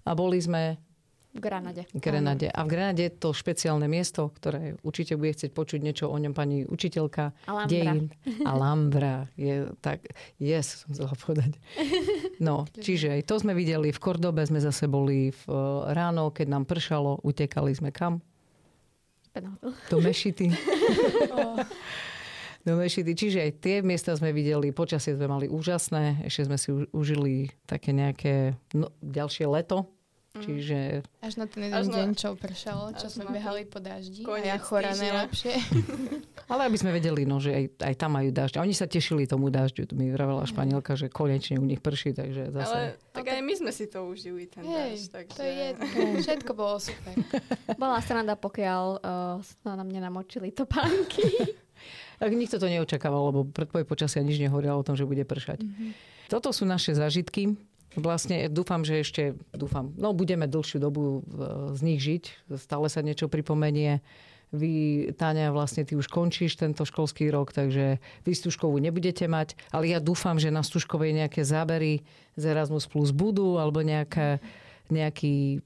a 0.08 0.18
boli 0.18 0.42
sme 0.42 0.82
v 1.30 1.46
Granade. 1.46 1.86
Granade. 1.94 2.50
A 2.50 2.66
v 2.66 2.70
Granade 2.74 3.06
je 3.06 3.14
to 3.14 3.38
špeciálne 3.38 3.86
miesto, 3.86 4.34
ktoré 4.34 4.82
určite 4.82 5.14
bude 5.14 5.30
chcieť 5.38 5.54
počuť 5.54 5.80
niečo 5.86 6.10
o 6.10 6.18
ňom 6.18 6.34
pani 6.34 6.66
učiteľka. 6.66 7.46
Alhambra. 7.46 7.70
Dejín. 7.70 8.10
Alhambra. 8.50 9.16
Je 9.38 9.70
tak, 9.78 10.10
yes, 10.42 10.82
som 10.82 10.98
chcela 10.98 11.14
povedať. 11.14 11.54
No, 12.42 12.66
čiže 12.72 13.14
aj 13.14 13.30
to 13.30 13.36
sme 13.38 13.54
videli. 13.54 13.94
V 13.94 14.00
Kordobe 14.02 14.42
sme 14.48 14.58
zase 14.58 14.90
boli 14.90 15.30
v, 15.30 15.44
eh, 15.54 15.94
ráno, 15.94 16.34
keď 16.34 16.48
nám 16.50 16.66
pršalo, 16.66 17.22
utekali 17.22 17.78
sme 17.78 17.94
kam? 17.94 18.26
Do 19.90 20.02
Mešity. 20.02 20.50
Do 22.68 22.76
Mešity. 22.76 23.16
Čiže 23.16 23.40
aj 23.46 23.52
tie 23.64 23.82
miesta 23.82 24.12
sme 24.18 24.34
videli, 24.36 24.76
počasie 24.76 25.16
sme 25.16 25.32
mali 25.32 25.48
úžasné, 25.48 26.28
ešte 26.28 26.44
sme 26.50 26.58
si 26.60 26.70
užili 26.92 27.48
také 27.64 27.96
nejaké 27.96 28.60
no, 28.76 28.92
ďalšie 29.00 29.48
leto, 29.48 29.88
Mm. 30.30 30.46
Čiže... 30.46 30.78
Až 31.26 31.42
na 31.42 31.50
ten 31.50 31.66
jeden 31.66 31.90
deň, 31.90 32.10
čo 32.14 32.38
pršalo, 32.38 32.94
čo 32.94 33.10
sme 33.10 33.26
behali 33.34 33.66
po 33.66 33.82
daždi. 33.82 34.22
A 34.22 34.38
ja 34.46 34.62
chora 34.62 34.94
najlepšie. 34.94 35.58
Ale 36.54 36.70
aby 36.70 36.78
sme 36.78 36.94
vedeli, 36.94 37.26
no, 37.26 37.42
že 37.42 37.50
aj, 37.50 37.66
aj 37.82 37.96
tam 37.98 38.14
majú 38.14 38.30
dažď. 38.30 38.62
A 38.62 38.66
oni 38.66 38.78
sa 38.78 38.86
tešili 38.86 39.26
tomu 39.26 39.50
dažďu. 39.50 39.90
Mi 39.98 40.14
vravela 40.14 40.46
mm. 40.46 40.50
Španielka, 40.54 40.94
že 40.94 41.10
konečne 41.10 41.58
u 41.58 41.66
nich 41.66 41.82
prší, 41.82 42.14
takže 42.14 42.54
zase... 42.54 42.70
Ale 42.70 42.82
tak 43.10 43.26
aj 43.26 43.42
my 43.42 43.54
sme 43.58 43.72
si 43.74 43.90
to 43.90 44.06
užili, 44.06 44.46
ten 44.46 44.62
Hej, 44.62 44.78
dažď. 44.78 45.06
Takže... 45.18 45.34
To 45.34 45.44
je. 45.50 45.68
Všetko 46.30 46.52
bolo 46.54 46.78
super. 46.78 47.14
Bola 47.82 47.98
strana, 47.98 48.38
pokiaľ 48.38 48.84
uh, 49.02 49.42
na 49.66 49.82
mňa 49.82 50.14
namočili 50.14 50.54
topánky. 50.54 51.26
tak 52.22 52.30
nikto 52.38 52.62
to 52.62 52.70
neočakával, 52.70 53.34
lebo 53.34 53.50
predpoveď 53.50 53.90
počasia 53.90 54.22
nič 54.22 54.38
nehovorilo 54.38 54.78
o 54.78 54.86
tom, 54.86 54.94
že 54.94 55.10
bude 55.10 55.26
pršať. 55.26 55.66
Mm-hmm. 55.66 55.90
Toto 56.30 56.54
sú 56.54 56.70
naše 56.70 56.94
zážitky 56.94 57.58
vlastne 57.98 58.52
dúfam, 58.52 58.86
že 58.86 59.02
ešte, 59.02 59.24
dúfam, 59.56 59.90
no 59.98 60.14
budeme 60.14 60.46
dlhšiu 60.46 60.78
dobu 60.78 61.26
z 61.74 61.82
nich 61.82 62.00
žiť, 62.04 62.54
stále 62.60 62.86
sa 62.92 63.02
niečo 63.02 63.26
pripomenie. 63.32 64.04
Vy, 64.50 65.06
Táňa, 65.14 65.54
vlastne 65.54 65.86
ty 65.86 65.94
už 65.94 66.10
končíš 66.10 66.58
tento 66.58 66.82
školský 66.82 67.30
rok, 67.30 67.54
takže 67.54 68.02
vy 68.26 68.32
Stužkovú 68.34 68.82
nebudete 68.82 69.30
mať, 69.30 69.54
ale 69.70 69.94
ja 69.94 70.02
dúfam, 70.02 70.42
že 70.42 70.50
na 70.50 70.66
Stužkovej 70.66 71.14
nejaké 71.14 71.46
zábery 71.46 72.02
z 72.34 72.44
Erasmus 72.50 72.90
Plus 72.90 73.14
budú, 73.14 73.62
alebo 73.62 73.86
nejaké 73.86 74.42
nejaký, 74.90 75.62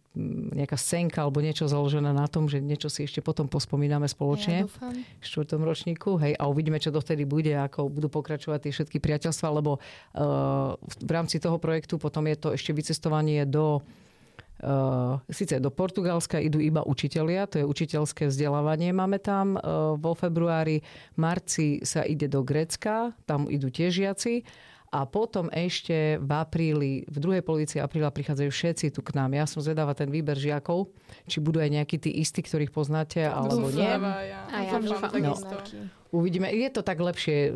nejaká 0.54 0.76
senka 0.76 1.24
alebo 1.24 1.40
niečo 1.40 1.66
založené 1.66 2.12
na 2.12 2.28
tom, 2.28 2.52
že 2.52 2.60
niečo 2.60 2.92
si 2.92 3.08
ešte 3.08 3.24
potom 3.24 3.48
pospomíname 3.48 4.06
spoločne 4.06 4.64
ja 4.64 4.66
dúfam. 4.68 4.94
v 4.94 5.24
štvrtom 5.24 5.62
ročníku. 5.64 6.20
Hej, 6.20 6.36
a 6.36 6.44
uvidíme, 6.48 6.78
čo 6.78 6.92
dovtedy 6.92 7.24
bude, 7.24 7.56
ako 7.56 7.88
budú 7.88 8.12
pokračovať 8.12 8.60
tie 8.68 8.72
všetky 8.76 8.98
priateľstva, 9.00 9.48
lebo 9.58 9.80
uh, 9.80 10.76
v 10.80 11.12
rámci 11.12 11.40
toho 11.40 11.58
projektu 11.58 11.96
potom 11.96 12.28
je 12.28 12.38
to 12.38 12.50
ešte 12.54 12.76
vycestovanie 12.76 13.48
do 13.48 13.82
Uh, 14.64 15.20
Sice 15.28 15.60
do 15.60 15.68
Portugalska 15.68 16.40
idú 16.40 16.56
iba 16.56 16.88
učitelia, 16.88 17.52
to 17.52 17.60
je 17.60 17.68
učiteľské 17.68 18.32
vzdelávanie 18.32 18.96
máme 18.96 19.20
tam 19.20 19.60
uh, 19.60 20.00
vo 20.00 20.16
februári. 20.16 20.80
marci 21.20 21.84
sa 21.84 22.08
ide 22.08 22.32
do 22.32 22.48
Grécka, 22.48 23.12
tam 23.28 23.52
idú 23.52 23.68
tiež 23.68 23.92
žiaci 23.92 24.48
a 24.94 25.10
potom 25.10 25.50
ešte 25.50 26.22
v 26.22 26.32
apríli, 26.38 26.92
v 27.10 27.18
druhej 27.18 27.42
polovici 27.42 27.82
apríla 27.82 28.14
prichádzajú 28.14 28.50
všetci 28.54 28.86
tu 28.94 29.02
k 29.02 29.18
nám. 29.18 29.34
Ja 29.34 29.50
som 29.50 29.66
zvedáva 29.66 29.98
ten 29.98 30.14
výber 30.14 30.38
žiakov, 30.38 30.94
či 31.26 31.42
budú 31.42 31.58
aj 31.58 31.74
nejakí 31.74 31.98
tí 31.98 32.14
istí, 32.22 32.46
ktorých 32.46 32.70
poznáte, 32.70 33.26
alebo 33.26 33.74
nie. 33.74 33.90
Ja. 33.90 34.46
A 34.54 34.58
ja 34.70 34.78
dúfam, 34.78 35.10
no. 35.18 35.34
Uvidíme. 36.14 36.46
Je 36.54 36.70
to 36.70 36.86
tak 36.86 37.02
lepšie, 37.02 37.50
e, 37.50 37.52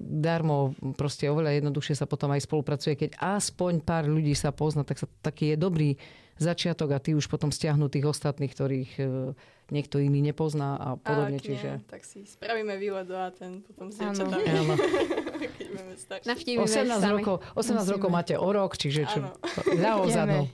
darmo, 0.00 0.72
proste 0.96 1.28
oveľa 1.28 1.60
jednoduchšie 1.60 2.00
sa 2.00 2.08
potom 2.08 2.32
aj 2.32 2.48
spolupracuje. 2.48 2.96
Keď 2.96 3.20
aspoň 3.20 3.84
pár 3.84 4.08
ľudí 4.08 4.32
sa 4.32 4.48
pozná, 4.48 4.80
tak 4.80 4.96
sa, 4.96 5.06
taký 5.20 5.52
je 5.52 5.56
dobrý 5.60 5.90
začiatok 6.40 6.96
a 6.96 6.98
ty 7.04 7.12
už 7.12 7.28
potom 7.28 7.52
stiahnu 7.52 7.92
tých 7.92 8.08
ostatných, 8.08 8.48
ktorých 8.56 8.92
e, 8.96 9.36
niekto 9.68 10.00
iný 10.00 10.24
nepozná 10.24 10.80
a 10.80 10.88
podobne. 10.96 11.36
A 11.36 11.44
čiže... 11.44 11.68
Nie, 11.76 11.92
tak 11.92 12.08
si 12.08 12.24
spravíme 12.24 12.80
výlet 12.80 13.04
do 13.04 13.20
Aten, 13.20 13.60
potom 13.68 13.92
si 13.92 14.00
Áno. 14.00 14.32
Navštívime 16.26 16.66
18 16.66 17.00
sami. 17.00 17.22
rokov, 17.22 17.34
18 17.54 17.56
Musíme. 17.56 17.94
rokov 17.94 18.10
máte 18.10 18.34
o 18.34 18.48
rok, 18.50 18.74
čiže 18.74 19.06
čo? 19.06 19.20
Ideme. 20.06 20.50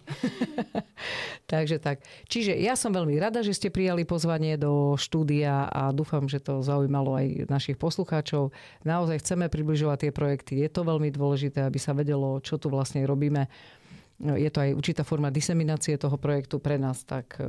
Takže 1.52 1.78
tak. 1.78 2.02
Čiže 2.26 2.58
ja 2.58 2.74
som 2.74 2.90
veľmi 2.92 3.16
rada, 3.16 3.40
že 3.40 3.54
ste 3.54 3.68
prijali 3.70 4.02
pozvanie 4.02 4.58
do 4.58 4.98
štúdia 4.98 5.70
a 5.70 5.94
dúfam, 5.94 6.26
že 6.26 6.42
to 6.42 6.60
zaujímalo 6.60 7.16
aj 7.16 7.48
našich 7.48 7.78
poslucháčov. 7.78 8.50
Naozaj 8.82 9.22
chceme 9.22 9.46
približovať 9.46 10.08
tie 10.08 10.12
projekty. 10.12 10.52
Je 10.60 10.68
to 10.68 10.82
veľmi 10.82 11.08
dôležité, 11.14 11.64
aby 11.64 11.78
sa 11.78 11.94
vedelo, 11.94 12.42
čo 12.42 12.58
tu 12.58 12.68
vlastne 12.68 13.04
robíme. 13.06 13.46
Je 14.16 14.48
to 14.48 14.64
aj 14.64 14.70
určitá 14.72 15.02
forma 15.04 15.28
diseminácie 15.28 16.00
toho 16.00 16.16
projektu 16.16 16.56
pre 16.56 16.80
nás, 16.80 17.04
tak 17.04 17.36
eh, 17.36 17.46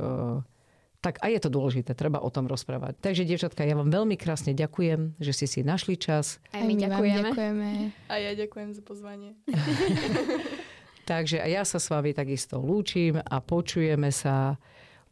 tak 0.98 1.22
aj 1.22 1.30
je 1.30 1.40
to 1.46 1.50
dôležité, 1.54 1.94
treba 1.94 2.18
o 2.18 2.30
tom 2.30 2.50
rozprávať. 2.50 2.98
Takže, 2.98 3.22
dievčatka, 3.22 3.62
ja 3.62 3.78
vám 3.78 3.90
veľmi 3.90 4.18
krásne 4.18 4.50
ďakujem, 4.50 5.14
že 5.22 5.30
ste 5.30 5.46
si 5.46 5.60
našli 5.62 5.94
čas. 5.94 6.42
Aj 6.50 6.66
my 6.66 6.74
vám 6.74 6.82
ďakujeme. 6.90 7.28
ďakujeme. 7.30 7.68
A 8.10 8.14
ja 8.18 8.32
ďakujem 8.34 8.70
za 8.74 8.82
pozvanie. 8.82 9.38
Takže 11.10 11.40
aj 11.40 11.50
ja 11.50 11.62
sa 11.64 11.78
s 11.80 11.88
vami 11.88 12.12
takisto 12.12 12.60
lúčim 12.60 13.16
a 13.16 13.36
počujeme 13.40 14.12
sa 14.12 14.60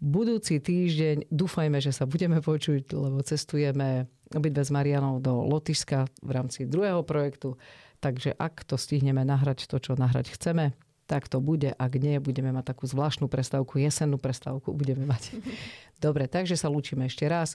budúci 0.02 0.60
týždeň. 0.60 1.32
Dúfajme, 1.32 1.80
že 1.80 1.94
sa 1.94 2.04
budeme 2.04 2.44
počuť, 2.44 2.92
lebo 2.92 3.24
cestujeme 3.24 4.10
obidve 4.34 4.60
s 4.66 4.74
Marianou 4.74 5.22
do 5.22 5.46
Lotyšska 5.46 6.04
v 6.20 6.30
rámci 6.34 6.68
druhého 6.68 7.00
projektu. 7.06 7.56
Takže 8.02 8.36
ak 8.36 8.68
to 8.68 8.76
stihneme 8.76 9.24
nahrať 9.24 9.70
to, 9.70 9.80
čo 9.80 9.96
nahrať 9.96 10.36
chceme, 10.36 10.76
tak 11.06 11.30
to 11.30 11.38
bude. 11.38 11.72
Ak 11.78 11.94
nie, 11.96 12.18
budeme 12.18 12.50
mať 12.50 12.74
takú 12.74 12.84
zvláštnu 12.90 13.30
prestávku, 13.30 13.78
jesennú 13.78 14.18
prestávku 14.18 14.74
budeme 14.74 15.06
mať. 15.06 15.38
Dobre, 16.04 16.26
takže 16.26 16.58
sa 16.58 16.66
lúčime 16.66 17.06
ešte 17.06 17.24
raz. 17.30 17.54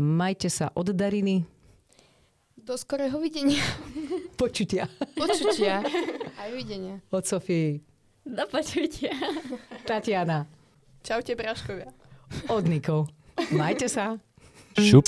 Majte 0.00 0.48
sa 0.48 0.72
od 0.72 0.90
Dariny. 0.90 1.44
Do 2.56 2.74
skorého 2.74 3.20
videnia. 3.22 3.62
Počutia. 4.40 4.90
Počutia. 5.14 5.84
Aj 6.40 6.50
videnia. 6.50 6.98
Od 7.12 7.22
Sofii. 7.22 7.78
Do 8.26 8.42
počutia. 8.50 9.14
Tatiana. 9.86 10.50
Čaute, 11.06 11.38
bráškovia. 11.38 11.94
Od 12.50 12.66
Nikov. 12.66 13.06
Majte 13.54 13.86
sa. 13.86 14.18
Šup. 14.74 15.06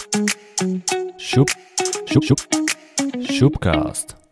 Šup. 1.19 1.51
Šup, 2.07 2.23
šup. 2.23 2.41
Šupcast. 3.27 4.28